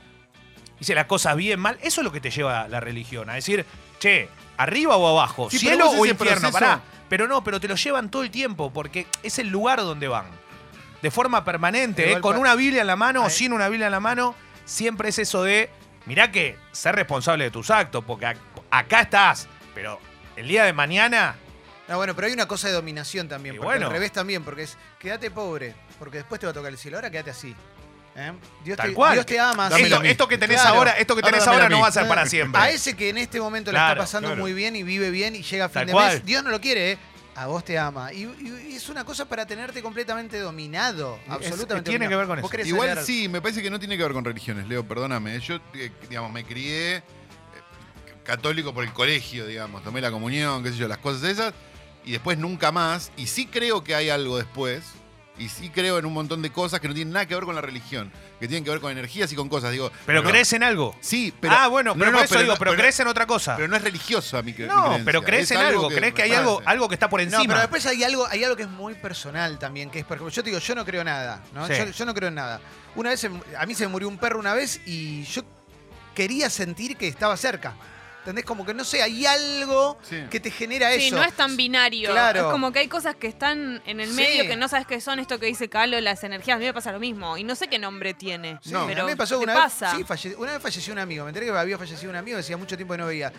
Hice 0.80 0.96
las 0.96 1.06
cosas 1.06 1.36
bien, 1.36 1.60
mal. 1.60 1.78
Eso 1.82 2.02
es 2.02 2.06
lo 2.06 2.12
que 2.12 2.20
te 2.22 2.32
lleva 2.32 2.62
a 2.62 2.68
la 2.68 2.80
religión. 2.80 3.30
A 3.30 3.34
decir, 3.36 3.66
che, 4.00 4.28
arriba 4.58 4.96
o 4.98 5.08
abajo, 5.18 5.50
Sí, 5.50 5.60
cielo 5.60 5.90
o 5.92 6.06
infierno, 6.06 6.50
proceso- 6.50 6.52
pará. 6.52 6.82
Pero 7.08 7.28
no, 7.28 7.44
pero 7.44 7.60
te 7.60 7.68
lo 7.68 7.76
llevan 7.76 8.10
todo 8.10 8.24
el 8.24 8.32
tiempo 8.32 8.72
porque 8.72 9.06
es 9.22 9.38
el 9.40 9.50
lugar 9.50 9.80
donde 9.80 10.08
van. 10.08 10.26
De 11.02 11.12
forma 11.12 11.44
permanente, 11.44 12.14
¿eh? 12.14 12.22
con 12.22 12.38
una 12.38 12.56
Biblia 12.56 12.82
en 12.82 12.88
la 12.88 12.96
mano 12.96 13.26
o 13.26 13.30
sin 13.30 13.54
una 13.54 13.68
Biblia 13.70 13.88
en 13.88 13.92
la 13.92 14.00
mano, 14.00 14.34
siempre 14.66 15.10
es 15.10 15.20
eso 15.20 15.44
de, 15.44 15.70
mirá 16.06 16.32
que 16.32 16.58
ser 16.72 16.96
responsable 16.96 17.44
de 17.46 17.52
tus 17.52 17.70
actos, 17.70 18.04
porque 18.06 18.28
ac- 18.28 18.38
acá 18.70 19.02
estás, 19.02 19.48
pero 19.76 20.00
el 20.36 20.48
día 20.48 20.64
de 20.64 20.74
mañana, 20.74 21.36
No, 21.92 21.98
bueno, 21.98 22.16
pero 22.16 22.28
hay 22.28 22.34
una 22.34 22.48
cosa 22.48 22.70
de 22.70 22.74
dominación 22.74 23.28
también. 23.28 23.56
Y 23.56 23.58
Porque 23.58 23.74
bueno. 23.74 23.88
al 23.88 23.92
revés 23.92 24.14
también, 24.14 24.44
porque 24.46 24.64
es 24.64 24.78
quédate 24.98 25.30
pobre, 25.30 25.76
porque 26.00 26.20
después 26.20 26.40
te 26.40 26.48
va 26.48 26.52
a 26.52 26.54
tocar 26.54 26.72
el 26.72 26.78
cielo. 26.78 26.96
Ahora 26.98 27.12
quédate 27.12 27.32
así. 27.32 27.54
¿eh? 28.16 28.32
Dios, 28.64 28.78
tal 28.78 28.90
te, 28.90 28.94
cual. 28.94 29.14
Dios 29.16 29.26
te 29.26 29.38
ama. 29.40 29.68
Esto, 29.78 30.02
esto 30.02 30.28
que 30.28 30.38
tenés 30.38 30.62
Claro. 30.62 30.78
ahora, 30.78 30.92
esto 30.92 31.16
que 31.18 31.22
tenés 31.22 31.46
ahora 31.46 31.68
no 31.68 31.82
va 31.82 31.88
a 31.88 31.92
ser 31.92 32.08
para 32.08 32.26
siempre. 32.26 32.62
A 32.62 32.70
ese 32.70 32.96
que 32.96 33.10
en 33.10 33.18
este 33.18 33.42
momento 33.42 33.72
le 33.72 33.76
Claro, 33.76 33.92
está 33.94 34.04
pasando 34.04 34.30
claro. 34.30 34.42
muy 34.42 34.54
bien 34.54 34.76
y 34.78 34.84
vive 34.84 35.10
bien 35.12 35.36
y 35.36 35.44
llega 35.44 35.66
a 35.66 35.68
fin 35.70 35.74
Tal 35.82 35.88
de 35.88 35.92
cual. 35.94 36.14
mes, 36.14 36.26
Dios 36.26 36.44
no 36.46 36.50
lo 36.50 36.62
quiere, 36.62 36.94
¿eh? 36.94 36.98
A 37.36 37.48
vos 37.48 37.64
te 37.66 37.78
ama. 37.78 38.14
Y, 38.14 38.24
es 38.74 38.88
una 38.88 39.04
cosa 39.04 39.26
para 39.26 39.46
tenerte 39.46 39.82
completamente 39.82 40.40
dominado. 40.40 41.20
Es- 41.26 41.32
absolutamente 41.48 41.90
tiene 41.90 42.06
dominado. 42.06 42.10
que 42.10 42.16
ver 42.16 42.28
con 42.28 42.42
¿Vos 42.42 42.54
eso. 42.54 42.68
Igual 42.68 43.04
sí, 43.06 43.28
me 43.28 43.42
parece 43.42 43.62
que 43.62 43.70
no 43.70 43.80
tiene 43.80 43.98
que 43.98 44.04
ver 44.04 44.14
con 44.14 44.24
religiones, 44.24 44.66
Leo, 44.68 44.86
perdóname. 44.88 45.38
Yo, 45.42 45.56
eh, 45.74 45.92
digamos, 46.10 46.32
me 46.32 46.44
crié 46.46 46.98
eh, 46.98 47.04
católico 48.24 48.74
por 48.74 48.84
el 48.84 48.94
colegio, 48.94 49.46
digamos. 49.46 49.84
Tomé 49.84 50.02
la 50.02 50.12
comunión, 50.12 50.64
qué 50.64 50.70
sé 50.72 50.78
yo, 50.78 50.88
las 50.88 50.98
cosas 51.00 51.24
esas. 51.24 51.54
Y 52.06 52.12
después 52.12 52.38
nunca 52.38 52.72
más. 52.72 53.12
Y 53.18 53.28
sí 53.28 53.46
creo 53.46 53.84
que 53.84 53.96
hay 53.96 54.10
algo 54.10 54.38
después. 54.38 54.84
Y 55.38 55.50
sí 55.50 55.70
creo 55.70 55.98
en 55.98 56.06
un 56.06 56.14
montón 56.14 56.42
de 56.44 56.52
cosas 56.52 56.80
que 56.80 56.88
no 56.88 56.94
tienen 56.94 57.14
nada 57.14 57.26
que 57.26 57.34
ver 57.34 57.46
con 57.46 57.56
la 57.56 57.62
religión. 57.62 58.12
Que 58.40 58.48
tienen 58.48 58.64
que 58.64 58.70
ver 58.70 58.80
con 58.80 58.92
energías 58.92 59.32
y 59.32 59.36
con 59.36 59.50
cosas. 59.50 59.72
Digo, 59.72 59.92
Pero 60.06 60.22
no- 60.22 60.30
crees 60.30 60.54
en 60.54 60.62
algo. 60.62 60.96
Sí, 61.00 61.34
pero. 61.40 61.54
ah, 61.56 61.68
bueno, 61.68 61.92
no, 61.96 62.00
pero 62.00 62.12
no, 62.12 62.18
por 62.18 62.26
eso 62.26 62.40
digo, 62.40 62.54
no- 62.54 62.60
pero, 62.60 62.76
crees 62.76 63.00
en 63.00 63.08
otra 63.08 63.26
cosa. 63.26 63.56
Pero 63.56 63.68
no 63.68 63.76
es 63.76 63.82
religioso 63.84 64.38
a 64.38 64.44
mi, 64.44 64.54
cre- 64.54 64.68
no, 64.68 65.00
pero 65.04 65.24
crees 65.24 65.46
Es 65.46 65.52
en 65.52 65.58
algo, 65.66 65.88
crees 65.90 66.14
que 66.14 66.24
hay 66.24 66.34
algo, 66.34 66.62
algo 66.66 66.88
que 66.90 66.96
está 66.96 67.10
por 67.10 67.22
encima. 67.22 67.42
No, 67.44 67.48
pero 67.48 67.60
después 67.62 67.86
hay 67.88 68.04
algo, 68.04 68.28
hay 68.28 68.44
algo 68.44 68.56
que 68.56 68.64
es 68.64 68.70
muy 68.70 68.94
personal 68.96 69.58
también, 69.58 69.90
que 69.90 70.00
es, 70.00 70.06
por 70.06 70.18
ejemplo, 70.18 70.32
yo 70.36 70.44
te 70.44 70.50
digo, 70.50 70.60
yo 70.60 70.76
no 70.76 70.86
creo 70.86 71.04
nada, 71.04 71.42
¿no? 71.54 71.66
Sí. 71.66 71.74
Yo, 71.78 71.86
yo 71.86 72.06
no 72.06 72.14
creo 72.14 72.28
en 72.30 72.36
nada. 72.36 72.60
Una 72.96 73.10
vez, 73.12 73.26
a 73.58 73.66
mí 73.66 73.74
se 73.74 73.86
me 73.86 73.92
murió 73.92 74.08
un 74.10 74.18
perro 74.18 74.38
una 74.38 74.54
vez 74.54 74.82
y 74.86 75.24
yo 75.24 75.44
quería 76.14 76.50
sentir 76.52 76.98
que 76.98 77.08
estaba 77.08 77.36
cerca. 77.38 77.74
¿Entendés? 78.22 78.46
Como 78.46 78.66
que, 78.66 78.74
no 78.74 78.84
sé, 78.84 79.02
hay 79.02 79.26
algo 79.26 79.98
Sí. 80.04 80.24
que 80.30 80.40
te 80.40 80.52
genera 80.52 80.92
Sí, 80.94 81.08
eso. 81.08 81.16
no 81.16 81.24
es 81.24 81.34
tan 81.34 81.58
binario. 81.58 82.12
Claro. 82.12 82.40
Es 82.40 82.46
como 82.46 82.72
que 82.72 82.80
hay 82.80 82.88
cosas 82.88 83.16
que 83.16 83.26
están 83.28 83.82
en 83.86 84.00
el 84.00 84.10
Sí. 84.10 84.16
medio 84.16 84.44
que 84.48 84.56
no 84.56 84.68
sabes 84.68 84.86
qué 84.86 85.02
son. 85.02 85.18
Esto 85.20 85.40
que 85.40 85.48
dice 85.48 85.70
Calo, 85.70 86.00
las 86.02 86.24
energías. 86.24 86.56
A 86.58 86.60
mí 86.60 86.66
me 86.66 86.74
pasa 86.74 86.92
lo 86.92 87.00
mismo. 87.00 87.36
Y 87.38 87.44
no 87.44 87.56
sé 87.56 87.68
qué 87.68 87.80
nombre 87.80 88.14
tiene. 88.14 88.60
Sí, 88.62 88.72
No. 88.72 88.86
pero 88.86 89.02
a 89.02 89.06
mí 89.06 89.12
me 89.12 89.18
pasó 89.18 89.40
¿qué 89.40 89.44
una 89.46 89.56
pasa? 89.56 89.96
vez. 89.98 89.98
Sí, 89.98 90.04
falle- 90.30 90.36
una 90.38 90.52
vez 90.54 90.62
falleció 90.62 90.94
un 90.94 91.00
amigo. 91.00 91.24
Me 91.26 91.30
enteré 91.30 91.48
que 91.48 91.52
había 91.52 91.78
fallecido 91.80 92.12
un 92.12 92.16
amigo, 92.16 92.38
decía 92.38 92.58
mucho 92.58 92.76
tiempo 92.76 92.94
que 92.94 93.00
no 93.00 93.08
veía. 93.08 93.34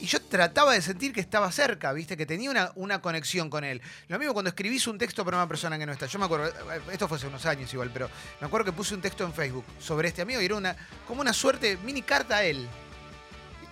Y 0.00 0.06
yo 0.06 0.20
trataba 0.20 0.72
de 0.72 0.82
sentir 0.82 1.12
que 1.12 1.20
estaba 1.20 1.52
cerca, 1.52 1.92
¿viste? 1.92 2.16
Que 2.16 2.26
tenía 2.26 2.50
una, 2.50 2.72
una 2.74 3.00
conexión 3.00 3.48
con 3.48 3.62
él. 3.62 3.80
Lo 4.08 4.18
mismo 4.18 4.32
cuando 4.32 4.48
escribís 4.48 4.86
un 4.88 4.98
texto 4.98 5.24
para 5.24 5.36
una 5.36 5.46
persona 5.46 5.78
que 5.78 5.86
no 5.86 5.92
está. 5.92 6.06
Yo 6.06 6.18
me 6.18 6.24
acuerdo, 6.24 6.48
eh, 6.48 6.80
esto 6.90 7.06
fue 7.06 7.18
hace 7.18 7.28
unos 7.28 7.46
años 7.46 7.72
igual, 7.72 7.90
pero 7.92 8.10
me 8.40 8.46
acuerdo 8.48 8.64
que 8.64 8.72
puse 8.72 8.94
un 8.96 9.00
texto 9.00 9.24
en 9.24 9.32
Facebook 9.32 9.64
sobre 9.78 10.08
este 10.08 10.22
amigo 10.22 10.40
y 10.40 10.46
era 10.46 10.56
una, 10.56 10.74
como 11.06 11.20
una 11.20 11.32
suerte, 11.32 11.76
mini 11.84 12.02
carta 12.02 12.38
a 12.38 12.44
él. 12.44 12.66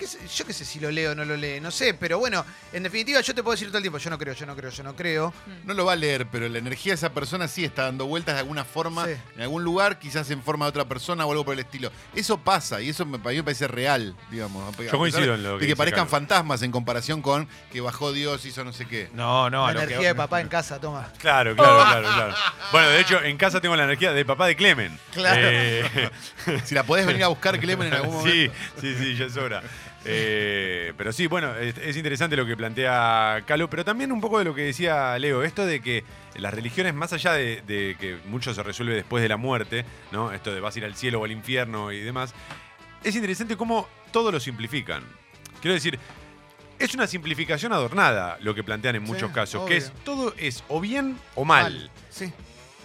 Y 0.01 0.05
qué 0.05 0.07
sé- 0.07 0.19
yo 0.35 0.47
qué 0.47 0.53
sé 0.55 0.65
si 0.65 0.81
lo 0.81 0.91
leo 0.91 1.13
o 1.13 1.15
no 1.15 1.27
lo 1.27 1.37
lee, 1.37 1.61
no 1.61 1.71
sé, 1.71 1.93
pero 1.93 2.19
bueno, 2.19 2.43
en 2.73 2.83
definitiva 2.83 3.21
yo 3.21 3.35
te 3.35 3.43
puedo 3.43 3.53
decir 3.53 3.69
todo 3.69 3.77
el 3.77 3.83
tiempo, 3.83 3.99
yo 3.99 4.09
no 4.09 4.17
creo, 4.19 4.33
yo 4.33 4.47
no 4.47 4.57
creo, 4.57 4.71
yo 4.71 4.83
no 4.83 4.97
creo. 4.97 5.35
No 5.65 5.75
lo 5.75 5.85
va 5.85 5.93
a 5.93 5.97
leer, 5.97 6.27
pero 6.27 6.49
la 6.49 6.57
energía 6.59 6.93
de 6.93 6.95
esa 6.95 7.13
persona 7.13 7.47
sí 7.49 7.65
está 7.67 7.83
dando 7.85 8.07
vueltas 8.07 8.35
de 8.35 8.41
alguna 8.41 8.65
forma, 8.65 9.05
Sí. 9.05 9.13
en 9.37 9.43
algún 9.43 9.63
lugar, 9.63 9.99
quizás 9.99 10.31
en 10.31 10.43
forma 10.43 10.65
de 10.65 10.71
otra 10.71 10.87
persona 10.87 11.27
o 11.27 11.31
algo 11.33 11.45
por 11.45 11.53
el 11.53 11.61
estilo. 11.61 11.93
Eso 12.15 12.39
pasa 12.39 12.81
y 12.81 12.89
eso 12.89 13.05
me, 13.05 13.19
para 13.19 13.31
mí 13.33 13.37
me 13.39 13.43
parece 13.45 13.69
real, 13.69 14.17
digamos. 14.31 14.73
a 14.73 14.77
pesar 14.77 14.97
coincido 14.97 15.35
en 15.35 15.43
lo 15.43 15.49
que 15.51 15.55
De 15.55 15.59
que 15.61 15.67
dice 15.67 15.77
parezcan 15.77 16.05
Carlos. 16.07 16.11
fantasmas 16.11 16.63
en 16.63 16.71
comparación 16.73 17.21
con 17.21 17.47
que 17.71 17.81
bajó 17.83 18.13
Dios, 18.13 18.45
hizo 18.47 18.65
no 18.65 18.73
sé 18.73 18.87
qué. 18.87 19.11
No, 19.13 19.51
no, 19.51 19.67
a 19.67 19.69
la 19.69 19.75
lo 19.75 19.79
que- 19.81 19.85
energía 19.93 20.09
de 20.09 20.15
papá 20.15 20.41
en 20.41 20.49
casa, 20.57 20.81
toma. 20.81 21.13
Claro, 21.19 21.55
claro, 21.55 21.85
claro, 21.85 22.09
claro. 22.15 22.35
Bueno, 22.73 22.89
de 22.89 23.01
hecho, 23.01 23.23
en 23.23 23.37
casa 23.37 23.61
tengo 23.61 23.77
la 23.77 23.85
energía 23.85 24.13
del 24.15 24.25
papá 24.25 24.47
de 24.47 24.57
Clemen. 24.57 24.99
Claro. 25.13 25.41
Eh, 25.45 26.11
Si 26.65 26.75
la 26.75 26.85
podés 26.85 27.05
venir 27.05 27.23
a 27.25 27.29
buscar, 27.29 27.59
Clemen, 27.61 27.89
en 27.89 27.95
algún 27.95 28.15
momento. 28.17 28.55
sí, 28.81 28.81
sí, 28.81 28.95
sí, 28.97 29.17
ya 29.17 29.27
es 29.27 29.37
hora. 29.37 29.63
Eh, 30.05 30.93
pero 30.97 31.13
sí, 31.13 31.27
bueno, 31.27 31.55
es, 31.57 31.77
es 31.77 31.97
interesante 31.97 32.35
lo 32.37 32.47
que 32.47 32.57
plantea 32.57 33.43
Calo, 33.47 33.69
pero 33.69 33.85
también 33.85 34.13
un 34.13 34.21
poco 34.21 34.39
de 34.39 34.45
lo 34.47 34.55
que 34.55 34.63
decía 34.63 35.19
Leo, 35.19 35.43
esto 35.43 35.67
de 35.67 35.81
que 35.81 36.05
las 36.37 36.55
religiones, 36.55 36.95
más 36.95 37.13
allá 37.13 37.35
de, 37.35 37.61
de 37.67 37.97
que 38.01 38.17
mucho 38.27 38.55
se 38.55 38.63
resuelve 38.63 38.95
después 38.95 39.23
de 39.23 39.29
la 39.29 39.37
muerte, 39.37 39.85
¿no? 40.11 40.33
Esto 40.33 40.55
de 40.55 40.61
vas 40.61 40.75
a 40.75 40.79
ir 40.79 40.85
al 40.87 40.95
cielo 40.97 41.21
o 41.21 41.25
al 41.25 41.33
infierno 41.33 41.93
y 41.93 42.01
demás, 42.01 42.33
es 43.05 43.15
interesante 43.15 43.57
cómo 43.57 43.89
todo 44.11 44.33
lo 44.33 44.41
simplifican. 44.41 45.03
Quiero 45.61 45.75
decir, 45.75 45.99
es 46.79 46.95
una 46.95 47.07
simplificación 47.07 47.73
adornada 47.75 48.39
lo 48.41 48.55
que 48.55 48.65
plantean 48.65 48.97
en 48.97 49.05
Sí, 49.05 49.13
muchos 49.13 49.31
casos, 49.33 49.57
obvio. 49.63 49.69
que 49.69 49.77
es 49.77 49.93
todo 50.05 50.33
es 50.39 50.65
o 50.69 50.81
bien 50.81 51.19
o 51.35 51.45
mal. 51.45 51.91
Sí. 52.09 52.33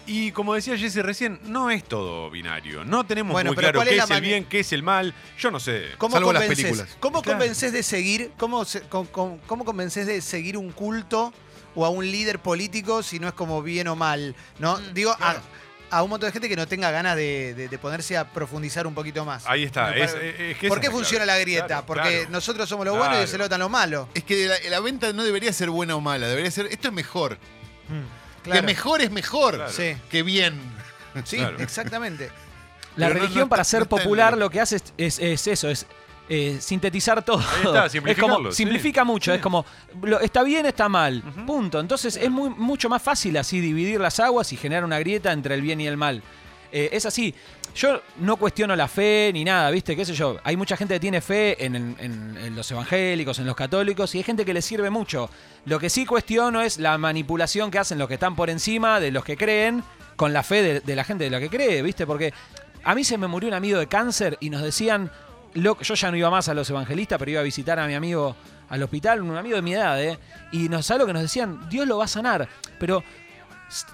Y 0.07 0.31
como 0.33 0.53
decía 0.53 0.77
Jesse 0.77 0.97
recién, 0.97 1.39
no 1.45 1.71
es 1.71 1.83
todo 1.83 2.29
binario. 2.29 2.85
No 2.85 3.05
tenemos 3.05 3.33
Bueno, 3.33 3.49
muy 3.51 3.57
claro 3.57 3.79
¿cuál 3.79 3.87
qué 3.89 3.97
es 3.97 4.09
el 4.09 4.21
bien, 4.21 4.45
qué 4.45 4.59
es 4.59 4.71
el 4.71 4.83
mal. 4.83 5.13
Yo 5.39 5.49
no 5.49 5.59
sé. 5.59 5.89
¿Cómo 5.97 6.15
Salvo 6.15 6.31
las 6.31 6.43
convences, 6.43 6.65
películas. 6.65 6.97
¿Cómo 6.99 7.21
Claro. 7.21 7.39
convences 7.39 7.71
de 7.73 7.81
seguir, 7.83 8.31
cómo, 8.37 8.65
se- 8.65 8.81
con- 8.81 9.07
con- 9.07 9.39
cómo 9.39 9.65
convences 9.65 10.05
de 10.05 10.21
seguir 10.21 10.57
un 10.57 10.71
culto 10.71 11.33
o 11.73 11.85
a 11.85 11.89
un 11.89 12.05
líder 12.09 12.39
político 12.39 13.01
si 13.01 13.19
no 13.19 13.27
es 13.27 13.33
como 13.33 13.63
bien 13.63 13.87
o 13.87 13.95
mal? 13.95 14.35
¿no? 14.59 14.77
Mm, 14.77 14.93
Digo, 14.93 15.11
a- 15.11 15.17
claro. 15.17 15.41
a, 15.89 16.03
un 16.03 16.09
montón 16.11 16.27
de 16.27 16.33
gente 16.33 16.49
que 16.49 16.55
no 16.55 16.67
tenga 16.67 16.91
ganas 16.91 17.15
de, 17.15 17.55
de- 17.55 17.67
de 17.67 17.77
ponerse 17.79 18.15
a 18.15 18.31
profundizar 18.31 18.85
un 18.85 18.93
poquito 18.93 19.25
más. 19.25 19.43
Ahí 19.47 19.63
está. 19.63 19.95
Es- 19.95 20.13
es 20.13 20.57
que 20.59 20.67
¿Por 20.67 20.79
qué 20.81 20.91
funciona 20.91 21.25
la 21.25 21.39
grieta? 21.39 21.65
Claro, 21.67 21.85
Porque 21.87 22.09
claro. 22.19 22.29
nosotros 22.29 22.69
somos 22.69 22.85
lo 22.85 22.91
bueno 22.91 23.05
y 23.05 23.25
Claro. 23.25 23.45
ese 23.45 23.57
lo 23.57 23.69
malo. 23.69 24.07
Es 24.13 24.23
que 24.23 24.45
la, 24.45 24.55
la 24.69 24.79
venta 24.81 25.11
no 25.13 25.23
debería 25.23 25.51
ser 25.51 25.71
buena 25.71 25.95
o 25.95 26.01
mala, 26.01 26.27
debería 26.27 26.51
ser, 26.51 26.67
esto 26.67 26.89
es 26.89 26.93
mejor. 26.93 27.39
Claro. 28.45 28.62
Que 28.62 28.65
mejor 28.65 29.01
es 29.01 29.12
mejor 29.12 29.55
Claro. 29.55 29.71
Sí, 29.71 29.95
que 30.10 30.23
bien. 30.23 30.60
sí, 31.25 31.38
Claro. 31.38 31.58
exactamente. 31.60 32.29
La 32.95 33.08
Pero 33.08 33.19
religión 33.19 33.41
no 33.45 33.49
para 33.49 33.63
ser 33.65 33.81
no 33.81 33.86
popular 33.89 34.38
lo 34.38 34.49
que 34.49 34.62
hace 34.62 34.77
es, 34.77 34.93
es- 34.97 35.19
es 35.19 35.47
eso, 35.47 35.69
es 35.69 35.86
eh, 36.29 36.58
sintetizar 36.62 37.23
todo. 37.23 37.39
está, 37.63 37.86
es 37.88 38.17
como, 38.17 38.51
sí. 38.51 38.58
simplifica 38.58 39.03
mucho, 39.03 39.31
Sí. 39.31 39.36
es 39.38 39.41
como, 39.43 39.65
lo- 40.01 40.19
está 40.21 40.43
bien, 40.43 40.65
está 40.65 40.88
mal, 40.89 41.21
punto. 41.45 41.79
Entonces 41.79 42.15
es 42.15 42.31
muy, 42.31 42.49
mucho 42.49 42.88
más 42.89 43.01
fácil 43.01 43.36
así 43.38 43.60
dividir 43.60 43.99
las 43.99 44.19
aguas 44.19 44.51
y 44.53 44.58
generar 44.58 44.84
una 44.86 44.97
grieta 44.99 45.31
entre 45.34 45.53
el 45.55 45.62
bien 45.62 45.81
y 45.81 45.88
el 45.88 45.97
mal. 45.97 46.23
Eh, 46.75 46.89
es 46.91 47.05
así. 47.05 47.33
Yo 47.73 48.01
no 48.17 48.35
cuestiono 48.35 48.75
la 48.75 48.89
fe 48.89 49.31
ni 49.33 49.45
nada, 49.45 49.71
¿viste? 49.71 49.95
¿Qué 49.95 50.03
sé 50.03 50.13
yo? 50.13 50.39
Hay 50.43 50.57
mucha 50.57 50.75
gente 50.75 50.95
que 50.95 50.99
tiene 50.99 51.21
fe 51.21 51.65
en, 51.65 52.53
los 52.53 52.69
evangélicos, 52.69 53.39
en 53.39 53.45
los 53.45 53.55
católicos, 53.55 54.13
y 54.13 54.17
hay 54.17 54.25
gente 54.25 54.43
que 54.43 54.53
le 54.53 54.61
sirve 54.61 54.89
mucho. 54.89 55.29
Lo 55.63 55.79
que 55.79 55.89
sí 55.89 56.05
cuestiono 56.05 56.59
es 56.61 56.77
la 56.77 56.97
manipulación 56.97 57.71
que 57.71 57.79
hacen 57.79 57.97
los 57.97 58.09
que 58.09 58.15
están 58.15 58.35
por 58.35 58.49
encima 58.49 58.99
de 58.99 59.11
los 59.11 59.23
que 59.23 59.38
creen 59.38 59.85
con 60.17 60.33
la 60.33 60.43
fe 60.43 60.81
de, 60.81 60.95
la 60.97 61.05
gente 61.05 61.23
de 61.23 61.29
la 61.29 61.39
que 61.39 61.47
cree, 61.49 61.81
¿viste? 61.81 62.05
Porque 62.05 62.33
A 62.83 62.93
mí 62.93 63.05
se 63.05 63.17
me 63.17 63.27
murió 63.27 63.47
un 63.47 63.55
amigo 63.55 63.79
de 63.79 63.88
cáncer 63.88 64.38
y 64.41 64.49
nos 64.49 64.61
decían, 64.61 65.09
yo 65.53 65.77
ya 65.81 66.11
no 66.11 66.17
iba 66.17 66.29
más 66.29 66.49
a 66.49 66.53
los 66.53 66.69
evangelistas, 66.69 67.17
pero 67.17 67.31
iba 67.31 67.39
a 67.39 67.43
visitar 67.43 67.79
a 67.79 67.88
mi 67.88 67.93
amigo 67.93 68.35
al 68.67 68.83
hospital, 68.83 69.21
un 69.21 69.38
amigo 69.38 69.55
de 69.55 69.61
mi 69.61 69.75
edad, 69.75 70.03
¿eh? 70.03 70.19
Y 70.51 70.67
nos 70.67 70.89
lo 70.89 71.05
que 71.05 71.13
nos 71.13 71.21
decían, 71.21 71.69
Dios 71.69 71.88
lo 71.88 71.99
va 71.99 72.03
a 72.03 72.09
sanar. 72.09 72.49
Pero 72.77 73.01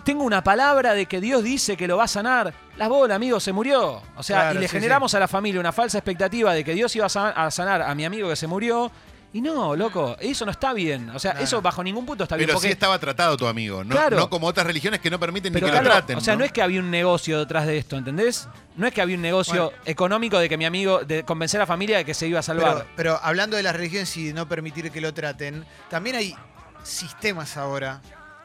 tengo 0.03 0.23
una 0.23 0.43
palabra 0.43 0.93
de 0.93 1.05
que 1.05 1.21
Dios 1.21 1.43
dice 1.43 1.77
que 1.77 1.87
lo 1.87 1.97
va 1.97 2.03
a 2.03 2.07
sanar. 2.07 2.53
Las 2.77 2.89
bolas, 2.89 3.15
amigo, 3.15 3.39
se 3.39 3.51
murió. 3.51 4.01
O 4.15 4.23
sea, 4.23 4.37
Claro, 4.41 4.59
y 4.59 4.61
le 4.61 4.67
sí, 4.67 4.73
generamos 4.73 5.13
a 5.15 5.19
la 5.19 5.27
familia 5.27 5.59
una 5.59 5.71
falsa 5.71 5.97
expectativa 5.97 6.53
de 6.53 6.63
que 6.63 6.73
Dios 6.73 6.95
iba 6.95 7.05
a 7.05 7.09
san- 7.09 7.33
a 7.35 7.49
sanar 7.51 7.81
a 7.81 7.93
mi 7.95 8.05
amigo 8.05 8.29
que 8.29 8.35
se 8.35 8.47
murió. 8.47 8.91
Y 9.33 9.39
no, 9.39 9.77
loco, 9.77 10.17
eso 10.19 10.43
no 10.43 10.51
está 10.51 10.73
bien. 10.73 11.09
O 11.11 11.17
sea, 11.17 11.31
eso 11.39 11.61
bajo 11.61 11.81
ningún 11.81 12.05
punto 12.05 12.23
está 12.25 12.35
bien. 12.35 12.47
Pero 12.47 12.55
porque- 12.57 12.67
sí 12.67 12.73
estaba 12.73 12.99
tratado 12.99 13.37
tu 13.37 13.47
amigo, 13.47 13.81
no, 13.81 13.95
Claro. 13.95 14.17
no 14.17 14.29
como 14.29 14.45
otras 14.47 14.67
religiones 14.67 14.99
que 14.99 15.09
no 15.09 15.17
permiten 15.21 15.53
pero 15.53 15.67
ni 15.67 15.71
que 15.71 15.79
claro, 15.79 15.85
lo 15.85 15.91
traten. 16.01 16.17
o 16.17 16.21
sea, 16.21 16.35
no 16.35 16.43
es 16.43 16.51
que 16.51 16.61
había 16.61 16.81
un 16.81 16.91
negocio 16.91 17.39
detrás 17.39 17.65
de 17.65 17.77
esto, 17.77 17.95
¿entendés? 17.97 18.49
No 18.75 18.85
es 18.87 18.93
que 18.93 19.01
había 19.01 19.15
un 19.15 19.21
negocio 19.21 19.67
Bueno. 19.67 19.77
económico 19.85 20.37
de 20.37 20.49
que 20.49 20.57
mi 20.57 20.65
amigo, 20.65 21.05
de 21.05 21.23
convencer 21.23 21.61
a 21.61 21.63
la 21.63 21.67
familia 21.67 21.95
de 21.99 22.03
que 22.03 22.13
se 22.13 22.27
iba 22.27 22.39
a 22.39 22.43
salvar. 22.43 22.73
Pero, 22.73 22.87
pero 22.97 23.19
hablando 23.23 23.55
de 23.55 23.63
las 23.63 23.73
religiones 23.73 24.17
y 24.17 24.27
de 24.27 24.33
no 24.33 24.49
permitir 24.49 24.91
que 24.91 24.99
lo 24.99 25.13
traten, 25.13 25.65
también 25.89 26.17
hay 26.17 26.35
sistemas 26.83 27.55
ahora 27.55 28.01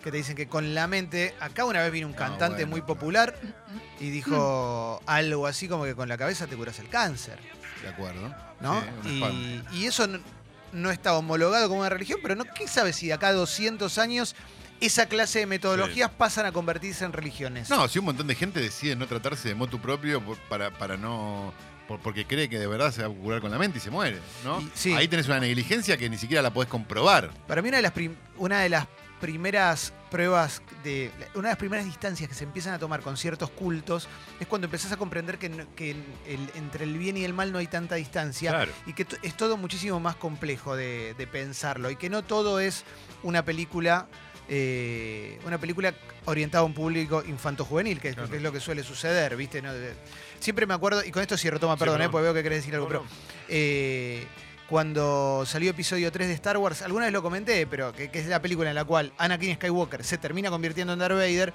que 0.06 0.12
te 0.12 0.18
dicen 0.18 0.36
que 0.36 0.46
con 0.46 0.72
la 0.72 0.86
mente, 0.86 1.34
acá 1.40 1.64
una 1.64 1.82
vez 1.82 1.90
vino 1.90 2.06
un 2.06 2.12
Ah, 2.14 2.18
cantante 2.18 2.58
bueno, 2.62 2.70
muy 2.70 2.80
popular 2.82 3.34
y 3.98 4.10
dijo 4.10 5.02
algo 5.04 5.48
así 5.48 5.66
como 5.66 5.82
que 5.82 5.96
con 5.96 6.08
la 6.08 6.16
cabeza 6.16 6.46
te 6.46 6.54
curas 6.54 6.78
el 6.78 6.88
cáncer, 6.88 7.40
De 7.82 7.88
acuerdo. 7.88 8.32
¿no? 8.60 8.84
Sí, 9.02 9.62
y, 9.72 9.86
eso 9.86 10.06
no, 10.06 10.20
no 10.70 10.92
está 10.92 11.12
homologado 11.16 11.66
como 11.68 11.80
una 11.80 11.88
religión, 11.88 12.20
pero 12.22 12.36
no, 12.36 12.44
¿qué 12.44 12.68
sabe 12.68 12.92
si 12.92 13.08
de 13.08 13.14
acá 13.14 13.28
a 13.28 13.32
200 13.32 13.98
años 13.98 14.36
esa 14.80 15.06
clase 15.06 15.40
de 15.40 15.46
metodologías 15.46 16.08
pasan 16.12 16.46
a 16.46 16.52
convertirse 16.52 17.04
en 17.04 17.12
religiones? 17.12 17.68
No, 17.68 17.88
si 17.88 17.98
un 17.98 18.04
montón 18.04 18.28
de 18.28 18.36
gente 18.36 18.60
decide 18.60 18.94
no 18.94 19.08
tratarse 19.08 19.48
de 19.48 19.56
motu 19.56 19.80
propio 19.80 20.22
para, 20.48 20.70
para 20.70 20.96
no. 20.96 21.52
por- 21.88 21.98
porque 21.98 22.26
cree 22.28 22.48
que 22.48 22.60
de 22.60 22.68
verdad 22.68 22.92
se 22.92 23.02
va 23.02 23.08
a 23.08 23.10
curar 23.12 23.40
con 23.40 23.50
la 23.50 23.58
mente 23.58 23.78
y 23.78 23.80
se 23.80 23.90
muere, 23.90 24.20
¿no? 24.44 24.62
Sí. 24.72 24.92
Ahí 24.92 25.08
tenés 25.08 25.26
una 25.26 25.40
negligencia 25.40 25.96
que 25.96 26.08
ni 26.08 26.16
siquiera 26.16 26.42
la 26.42 26.52
podés 26.52 26.68
comprobar. 26.70 27.30
Para 27.48 27.60
mí 27.60 27.70
una 27.70 27.78
de 27.78 27.82
las, 27.82 27.92
prim- 27.92 28.14
una 28.36 28.60
de 28.60 28.68
las 28.68 28.86
primeras 29.20 29.92
pruebas, 30.10 30.62
de 30.84 31.10
una 31.34 31.48
de 31.48 31.52
las 31.52 31.58
primeras 31.58 31.84
distancias 31.86 32.28
que 32.28 32.34
se 32.34 32.44
empiezan 32.44 32.74
a 32.74 32.78
tomar 32.78 33.00
con 33.00 33.16
ciertos 33.16 33.50
cultos 33.50 34.08
es 34.40 34.46
cuando 34.46 34.66
empezás 34.66 34.92
a 34.92 34.96
comprender 34.96 35.38
que, 35.38 35.66
que 35.74 35.90
el- 36.26 36.50
entre 36.54 36.84
el 36.84 36.96
bien 36.98 37.16
y 37.16 37.24
el 37.24 37.32
mal 37.32 37.50
no 37.52 37.58
hay 37.58 37.66
tanta 37.66 37.94
distancia 37.96 38.50
Claro. 38.50 38.72
y 38.86 38.92
que 38.92 39.06
es 39.22 39.36
todo 39.36 39.56
muchísimo 39.56 39.98
más 40.00 40.16
complejo 40.16 40.76
de, 40.76 41.14
de 41.16 41.26
pensarlo 41.26 41.90
y 41.90 41.96
que 41.96 42.08
no 42.10 42.22
todo 42.24 42.60
es 42.60 42.84
una 43.22 43.44
película 43.44 44.06
eh, 44.48 45.40
una 45.44 45.58
película 45.58 45.92
orientada 46.26 46.62
a 46.62 46.64
un 46.64 46.72
público 46.72 47.24
infanto-juvenil, 47.26 47.98
que, 48.00 48.10
es- 48.10 48.14
Claro. 48.14 48.30
que 48.30 48.36
es 48.36 48.42
lo 48.44 48.52
que 48.52 48.60
suele 48.60 48.84
suceder, 48.84 49.36
¿viste? 49.36 49.60
Siempre 50.38 50.66
me 50.66 50.74
acuerdo, 50.74 51.04
y 51.04 51.10
con 51.10 51.20
esto 51.20 51.36
cierro, 51.36 51.58
toma, 51.58 51.74
Sí, 51.74 51.80
perdón, 51.80 51.96
eh, 51.96 51.98
perdón. 52.04 52.12
porque 52.12 52.22
veo 52.22 52.34
que 52.34 52.42
querés 52.44 52.58
decir 52.60 52.74
algo, 52.74 52.86
No, 52.86 52.88
pero 52.90 53.04
eh, 53.48 54.24
cuando 54.68 55.44
salió 55.46 55.70
episodio 55.70 56.10
3 56.10 56.28
de 56.28 56.34
Star 56.34 56.56
Wars, 56.58 56.82
alguna 56.82 57.04
vez 57.06 57.12
lo 57.12 57.22
comenté, 57.22 57.66
pero 57.66 57.92
que, 57.92 58.10
que 58.10 58.18
es 58.18 58.26
la 58.26 58.42
película 58.42 58.68
en 58.68 58.74
la 58.74 58.84
cual 58.84 59.12
Anakin 59.18 59.54
Skywalker 59.54 60.02
se 60.04 60.18
termina 60.18 60.50
convirtiendo 60.50 60.92
en 60.92 60.98
Darth 60.98 61.14
Vader. 61.14 61.52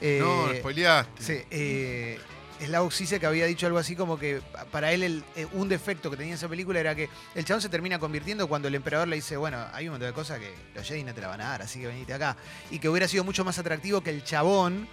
eh, 0.00 0.18
no, 0.22 0.52
spoileaste. 0.58 1.22
sí, 1.22 1.42
eh, 1.50 2.18
Slavoj 2.64 2.92
Zizek 2.94 3.24
había 3.24 3.44
dicho 3.46 3.66
algo 3.66 3.78
así 3.78 3.94
como 3.96 4.18
que 4.18 4.40
para 4.70 4.92
él 4.92 5.02
el- 5.02 5.24
eh, 5.36 5.46
un 5.52 5.68
defecto 5.68 6.10
que 6.10 6.16
tenía 6.16 6.34
esa 6.34 6.48
película 6.48 6.80
era 6.80 6.94
que 6.94 7.08
el 7.34 7.44
chabón 7.44 7.60
se 7.60 7.68
termina 7.68 7.98
convirtiendo 7.98 8.48
cuando 8.48 8.68
el 8.68 8.74
emperador 8.76 9.08
le 9.08 9.16
dice, 9.16 9.36
bueno, 9.36 9.58
hay 9.72 9.86
un 9.88 9.92
montón 9.94 10.08
de 10.08 10.14
cosas 10.14 10.38
que 10.38 10.54
los 10.74 10.86
Jedi 10.86 11.04
no 11.04 11.12
te 11.12 11.20
la 11.20 11.28
van 11.28 11.40
a 11.42 11.48
dar, 11.50 11.62
así 11.62 11.80
que 11.80 11.88
venite 11.88 12.14
acá. 12.14 12.36
Y 12.70 12.78
que 12.78 12.88
hubiera 12.88 13.08
sido 13.08 13.24
mucho 13.24 13.44
más 13.44 13.58
atractivo 13.58 14.00
que 14.02 14.10
el 14.10 14.22
chabón 14.24 14.88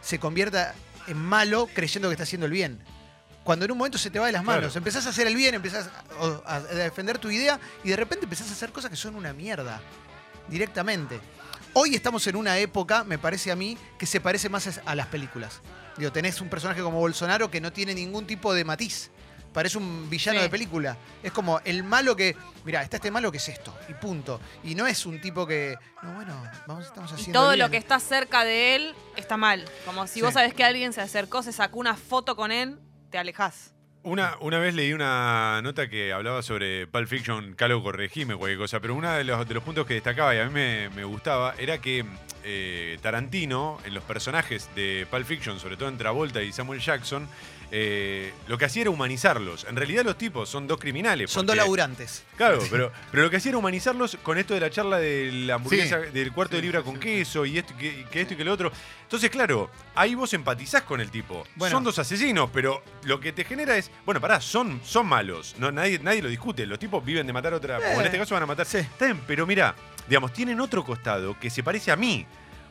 se 0.00 0.18
convierta 0.18 0.74
en 1.08 1.18
malo 1.18 1.68
creyendo 1.74 2.08
que 2.08 2.14
está 2.14 2.22
haciendo 2.22 2.46
el 2.46 2.52
bien. 2.52 2.78
Cuando 3.44 3.64
en 3.64 3.72
un 3.72 3.78
momento 3.78 3.98
se 3.98 4.10
te 4.10 4.18
va 4.18 4.26
de 4.26 4.32
las 4.32 4.44
manos, 4.44 4.64
Claro. 4.72 4.78
empezás 4.78 5.06
a 5.06 5.10
hacer 5.10 5.26
el 5.26 5.34
bien, 5.34 5.54
empezás 5.54 5.88
a, 6.46 6.54
a 6.56 6.60
defender 6.60 7.18
tu 7.18 7.30
idea 7.30 7.58
y 7.82 7.88
de 7.90 7.96
repente 7.96 8.24
empezás 8.26 8.48
a 8.50 8.52
hacer 8.52 8.70
cosas 8.70 8.90
que 8.90 8.96
son 8.96 9.14
una 9.16 9.32
mierda, 9.32 9.80
directamente. 10.48 11.20
Hoy 11.72 11.94
estamos 11.94 12.26
en 12.26 12.36
una 12.36 12.58
época, 12.58 13.04
me 13.04 13.18
parece 13.18 13.50
a 13.52 13.56
mí, 13.56 13.78
que 13.98 14.06
se 14.06 14.20
parece 14.20 14.48
más 14.48 14.80
a 14.84 14.94
las 14.94 15.06
películas. 15.06 15.60
Digo, 15.96 16.10
tenés 16.12 16.40
un 16.40 16.48
personaje 16.48 16.82
como 16.82 16.98
Bolsonaro 16.98 17.50
que 17.50 17.60
no 17.60 17.72
tiene 17.72 17.94
ningún 17.94 18.26
tipo 18.26 18.52
de 18.52 18.64
matiz. 18.64 19.10
Parece 19.52 19.78
un 19.78 20.08
villano 20.08 20.38
Sí. 20.38 20.44
de 20.44 20.50
película. 20.50 20.96
Es 21.24 21.32
como 21.32 21.60
el 21.64 21.82
malo 21.82 22.14
que, 22.14 22.36
mira, 22.64 22.82
está 22.82 22.96
este 22.96 23.10
malo 23.10 23.32
que 23.32 23.38
es 23.38 23.48
esto, 23.48 23.76
y 23.88 23.94
punto. 23.94 24.40
Y 24.62 24.74
no 24.76 24.86
es 24.86 25.06
un 25.06 25.20
tipo 25.20 25.44
que, 25.46 25.76
no, 26.02 26.14
bueno, 26.14 26.40
vamos, 26.66 26.86
estamos 26.86 27.10
Y 27.10 27.14
haciendo 27.14 27.40
todo 27.40 27.48
bien. 27.50 27.58
lo 27.60 27.70
que 27.70 27.76
está 27.76 27.98
cerca 27.98 28.44
de 28.44 28.76
él 28.76 28.94
está 29.16 29.36
mal. 29.36 29.64
Como 29.86 30.06
si 30.06 30.14
Sí. 30.14 30.20
vos 30.22 30.34
sabés 30.34 30.54
que 30.54 30.62
alguien 30.64 30.92
se 30.92 31.00
acercó, 31.00 31.42
se 31.42 31.52
sacó 31.52 31.78
una 31.80 31.96
foto 31.96 32.36
con 32.36 32.52
él, 32.52 32.78
te 33.10 33.18
alejás. 33.18 33.74
Una, 34.02 34.36
una 34.40 34.58
vez 34.58 34.74
leí 34.74 34.94
una 34.94 35.60
nota 35.62 35.90
que 35.90 36.12
hablaba 36.14 36.42
sobre 36.42 36.86
Pulp 36.86 37.06
Fiction, 37.06 37.54
Calo, 37.54 37.82
corregime 37.82 38.34
cualquier 38.34 38.58
cosa, 38.58 38.80
pero 38.80 38.94
uno 38.94 39.12
de 39.12 39.24
los, 39.24 39.46
de 39.46 39.52
los 39.52 39.62
puntos 39.62 39.86
que 39.86 39.92
destacaba 39.92 40.34
y 40.34 40.38
a 40.38 40.46
mí 40.46 40.50
me, 40.50 40.88
me 40.90 41.04
gustaba 41.04 41.54
era 41.58 41.78
que 41.82 42.06
eh, 42.42 42.98
Tarantino, 43.02 43.78
en 43.84 43.92
los 43.92 44.02
personajes 44.04 44.70
de 44.74 45.06
Pulp 45.10 45.26
Fiction, 45.26 45.60
sobre 45.60 45.76
todo 45.76 45.90
en 45.90 45.98
Travolta 45.98 46.42
y 46.42 46.50
Samuel 46.50 46.80
Jackson, 46.80 47.28
eh, 47.72 48.32
lo 48.48 48.58
que 48.58 48.64
hacía 48.64 48.82
era 48.82 48.90
humanizarlos. 48.90 49.64
En 49.68 49.76
realidad 49.76 50.04
los 50.04 50.18
tipos 50.18 50.48
son 50.48 50.66
dos 50.66 50.78
criminales. 50.78 51.30
Son 51.30 51.46
dos 51.46 51.54
laburantes. 51.56 52.24
Claro, 52.36 52.58
pero, 52.70 52.90
pero 53.10 53.22
lo 53.24 53.30
que 53.30 53.36
hacía 53.36 53.50
era 53.50 53.58
humanizarlos 53.58 54.18
con 54.22 54.38
esto 54.38 54.54
de 54.54 54.60
la 54.60 54.70
charla 54.70 54.98
de 54.98 55.30
la 55.32 55.54
hamburguesa, 55.54 56.00
Sí. 56.04 56.10
del 56.12 56.32
cuarto 56.32 56.56
de 56.56 56.62
libra 56.62 56.80
sí, 56.80 56.84
con 56.86 56.94
sí. 56.94 57.00
queso 57.00 57.46
y 57.46 57.58
esto, 57.58 57.72
y 57.74 57.76
que, 57.80 58.04
que 58.10 58.20
esto 58.22 58.34
y 58.34 58.36
que 58.36 58.44
lo 58.44 58.52
otro. 58.52 58.72
Entonces, 59.02 59.30
claro, 59.30 59.70
ahí 59.94 60.14
vos 60.14 60.32
empatizás 60.34 60.82
con 60.82 61.00
el 61.00 61.10
tipo. 61.10 61.44
Bueno. 61.56 61.74
Son 61.76 61.84
dos 61.84 61.98
asesinos, 61.98 62.50
pero 62.52 62.82
lo 63.04 63.18
que 63.20 63.32
te 63.32 63.44
genera 63.44 63.76
es, 63.76 63.90
bueno, 64.04 64.20
pará, 64.20 64.40
son, 64.40 64.80
son 64.84 65.06
malos. 65.06 65.54
No, 65.58 65.70
nadie, 65.72 65.98
nadie 66.00 66.22
lo 66.22 66.28
discute. 66.28 66.66
Los 66.66 66.78
tipos 66.78 67.04
viven 67.04 67.26
de 67.26 67.32
matar 67.32 67.52
a 67.52 67.56
otra. 67.56 67.78
O 67.78 67.82
en 67.82 68.00
Eh, 68.00 68.04
este 68.04 68.18
caso 68.18 68.34
van 68.34 68.42
a 68.42 68.46
matar. 68.46 68.66
pero 69.26 69.46
mirá, 69.46 69.74
digamos, 70.08 70.32
tienen 70.32 70.60
otro 70.60 70.84
costado 70.84 71.38
que 71.38 71.50
se 71.50 71.62
parece 71.62 71.90
a 71.90 71.96
mí. 71.96 72.26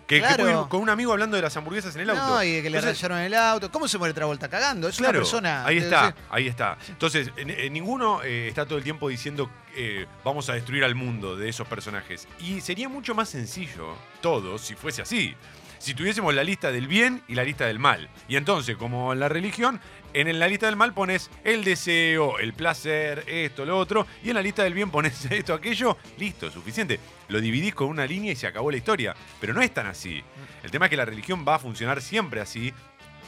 Que, 0.10 0.17
ir 0.17 0.67
con 0.69 0.82
un 0.82 0.89
amigo 0.89 1.12
hablando 1.13 1.36
de 1.36 1.41
las 1.43 1.56
hamburguesas 1.56 1.95
en 1.95 2.02
el 2.02 2.10
auto. 2.10 2.28
No, 2.28 2.43
y 2.43 2.52
de 2.54 2.63
que 2.63 2.69
le 2.69 2.78
Entonces, 2.80 3.00
rayaron 3.02 3.19
el 3.19 3.34
auto. 3.36 3.72
¿Cómo 3.72 3.88
se 3.88 3.98
muere 3.98 4.13
Travolta? 4.13 4.50
Cagando. 4.50 4.88
Es 4.89 5.00
una 5.00 5.12
persona. 5.12 5.65
ahí 5.65 5.78
está, 5.78 6.15
ahí 6.30 6.48
está. 6.48 6.78
Entonces, 6.88 7.32
en- 7.38 7.50
en 7.52 7.72
ninguno 7.74 8.22
eh, 8.24 8.48
está 8.50 8.65
todo 8.65 8.78
el 8.78 8.84
tiempo 8.84 9.08
diciendo 9.08 9.50
eh, 9.76 10.08
vamos 10.26 10.50
a 10.50 10.54
destruir 10.54 10.84
al 10.84 10.95
mundo 10.95 11.36
de 11.38 11.48
esos 11.48 11.67
personajes. 11.67 12.28
Y 12.39 12.60
sería 12.60 12.89
mucho 12.89 13.13
más 13.13 13.30
sencillo 13.30 13.95
todo 14.22 14.58
si 14.58 14.76
fuese 14.76 15.04
así. 15.04 15.36
Si 15.79 15.93
tuviésemos 15.93 16.33
la 16.35 16.43
lista 16.43 16.71
del 16.71 16.87
bien 16.87 17.23
y 17.27 17.35
la 17.35 17.43
lista 17.43 17.65
del 17.65 17.79
mal. 17.79 18.09
Y 18.27 18.35
entonces, 18.35 18.75
como 18.75 19.13
en 19.13 19.19
la 19.19 19.29
religión, 19.29 19.79
en 20.13 20.37
la 20.37 20.47
lista 20.47 20.65
del 20.65 20.75
mal 20.75 20.93
pones 20.93 21.31
el 21.45 21.63
deseo, 21.63 22.37
el 22.37 22.53
placer, 22.53 23.23
esto, 23.27 23.65
lo 23.65 23.77
otro. 23.77 24.05
Y 24.23 24.29
en 24.29 24.35
la 24.35 24.41
lista 24.41 24.63
del 24.63 24.73
bien 24.73 24.91
pones 24.91 25.25
esto, 25.31 25.53
aquello. 25.53 25.97
Listo, 26.17 26.51
suficiente. 26.51 26.99
Lo 27.29 27.39
dividís 27.39 27.73
con 27.73 27.87
una 27.87 28.05
línea 28.05 28.33
y 28.33 28.35
se 28.35 28.45
acabó 28.45 28.69
la 28.71 28.77
historia. 28.77 29.15
Pero 29.39 29.53
no 29.53 29.61
es 29.61 29.73
tan 29.73 29.87
así. 29.87 30.21
El 30.63 30.69
tema 30.69 30.85
es 30.85 30.89
que 30.89 30.97
la 30.97 31.05
religión 31.05 31.45
va 31.47 31.55
a 31.55 31.59
funcionar 31.59 32.01
siempre 32.01 32.41
así. 32.41 32.73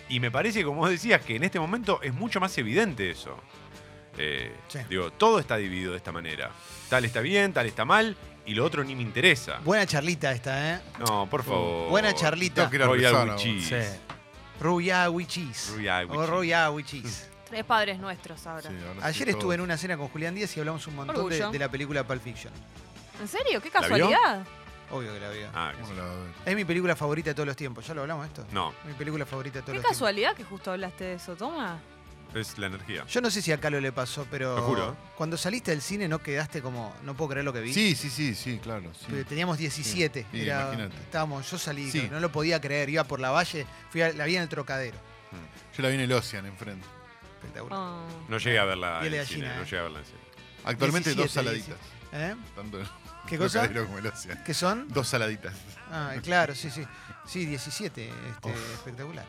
Y 0.10 0.20
me 0.20 0.30
parece, 0.30 0.64
como 0.66 0.82
vos 0.82 0.90
decías, 0.90 1.22
que 1.22 1.38
en 1.38 1.46
este 1.46 1.60
momento 1.60 2.02
es 2.04 2.14
mucho 2.14 2.42
más 2.42 2.58
evidente 2.58 3.10
eso. 3.10 3.38
Eh, 4.18 4.54
Sí. 4.68 4.80
Digo, 4.90 5.12
todo 5.12 5.40
está 5.40 5.56
dividido 5.56 5.92
de 5.92 5.98
esta 5.98 6.12
manera. 6.12 6.52
Tal 6.90 7.06
está 7.06 7.22
bien, 7.22 7.54
tal 7.54 7.66
está 7.66 7.86
mal, 7.86 8.18
y 8.52 8.54
lo 8.54 8.66
otro 8.66 8.84
ni 8.84 8.96
me 8.96 9.02
interesa. 9.02 9.60
Buena 9.64 9.86
charlita 9.86 10.32
esta, 10.34 10.76
¿eh? 10.76 10.82
No, 11.00 11.26
por 11.30 11.42
favor. 11.44 11.90
Buena 11.90 12.14
charlita. 12.14 12.56
Tengo 12.56 12.70
que 12.70 12.76
ir 12.76 12.84
a 12.84 12.86
Royal 12.86 13.12
rezar 13.12 13.24
with 13.24 13.32
ahora. 13.32 13.42
cheese. 13.44 14.00
Ruyawi 14.60 15.26
cheese. 15.26 15.72
Royal 15.76 16.08
with 16.74 16.84
O 16.84 16.88
cheese. 16.88 17.02
Cheese. 17.04 17.30
Tres 17.50 17.64
padres 17.66 17.98
nuestros 18.00 18.46
ahora. 18.48 18.70
Sí, 18.70 18.76
ahora 18.88 19.02
sí, 19.02 19.08
Ayer 19.08 19.28
todo. 19.30 19.38
estuve 19.38 19.56
en 19.56 19.62
una 19.62 19.78
cena 19.78 19.98
con 19.98 20.08
Julián 20.10 20.36
Díaz 20.36 20.56
y 20.56 20.60
hablamos 20.60 20.86
un 20.88 20.96
montón 20.96 21.16
de, 21.16 21.22
Orgullo. 21.22 21.52
de 21.52 21.60
la 21.60 21.70
película 21.70 22.04
Pulp 22.06 22.22
Fiction. 22.24 22.54
¿En 23.22 23.28
serio? 23.28 23.62
¿Qué 23.62 23.70
casualidad? 23.70 24.46
Obvio 24.92 25.14
que 25.14 25.20
la 25.22 25.30
vi. 25.30 25.40
Ah. 25.54 25.72
Es 26.46 26.56
mi 26.56 26.66
película 26.66 26.96
favorita 26.96 27.30
de 27.30 27.34
todos 27.34 27.48
los 27.48 27.56
tiempos. 27.56 27.88
¿Ya 27.88 27.94
lo 27.94 28.02
hablamos 28.02 28.28
esto? 28.28 28.46
No, 28.52 28.74
Mi 28.86 28.94
película 28.94 29.26
favorita 29.26 29.60
de 29.60 29.62
todos 29.62 29.72
Qué 29.72 29.78
los 29.78 29.84
tiempos. 29.84 29.98
casualidad 29.98 30.36
que 30.36 30.44
justo 30.44 30.72
hablaste 30.72 31.04
de 31.06 31.14
eso, 31.16 31.36
toma. 31.36 31.80
Es 32.34 32.58
la 32.58 32.68
energía. 32.68 33.06
Yo 33.08 33.22
no 33.22 33.30
sé 33.30 33.42
si 33.42 33.52
a 33.52 33.60
Calo 33.60 33.80
le 33.82 33.92
pasó, 33.92 34.26
pero 34.32 34.56
Lo 34.56 34.64
juro. 34.64 34.98
cuando 35.16 35.38
saliste 35.38 35.72
del 35.72 35.82
cine 35.82 36.08
no 36.08 36.20
quedaste 36.20 36.62
como, 36.62 36.94
no 37.04 37.16
puedo 37.16 37.32
creer 37.32 37.46
lo 37.46 37.54
que 37.54 37.62
vi. 37.62 37.74
Sí, 37.74 37.96
sí, 37.96 38.10
sí, 38.10 38.34
sí, 38.36 38.60
claro. 38.62 38.92
sí. 38.94 39.24
Teníamos 39.28 39.58
17. 39.58 40.26
Sí, 40.32 40.42
era- 40.42 40.64
imagínate. 40.74 40.96
estábamos, 40.98 41.50
yo 41.50 41.58
salí, 41.58 41.92
Sí. 41.92 42.08
no 42.12 42.20
lo 42.20 42.32
podía 42.32 42.60
creer. 42.62 42.90
Iba 42.90 43.04
por 43.04 43.20
la 43.20 43.32
valle, 43.32 43.66
fui 43.90 44.02
a- 44.02 44.14
la 44.14 44.26
vi 44.26 44.36
en 44.36 44.44
el 44.44 44.50
trocadero. 44.50 44.98
Yo 45.76 45.84
la 45.84 45.90
vi 45.90 45.96
en 45.96 46.02
el 46.02 46.12
Ocean 46.14 46.46
enfrente. 46.46 46.86
Espectacular. 47.38 47.80
Oh. 47.80 48.06
No 48.30 48.38
llegué 48.38 48.60
a 48.60 48.66
verla 48.66 49.00
en 49.06 49.26
cine. 49.26 49.48
No 49.56 49.62
eh. 49.62 49.66
llegué 49.66 49.80
a 49.80 49.84
verla 49.84 50.00
en 50.00 50.06
cine. 50.06 50.18
Actualmente 50.64 51.10
17, 51.16 51.22
dos 51.24 51.32
saladitas. 51.32 51.78
¿Eh? 52.14 52.36
Tanto 52.56 52.78
¿Qué 53.28 53.36
el 53.36 53.42
cosa? 53.42 53.60
Trocadero 53.62 53.86
como 53.88 53.98
el 54.00 54.08
Ocean. 54.08 54.44
¿Qué 54.44 54.54
son? 54.54 54.88
Dos 54.90 55.08
saladitas. 55.08 55.54
Ah, 55.92 56.14
claro, 56.24 56.54
sí, 56.56 56.70
sí. 56.70 56.84
Sí, 57.26 57.46
17. 57.46 58.10
Este, 58.10 58.50
espectacular. 58.74 59.26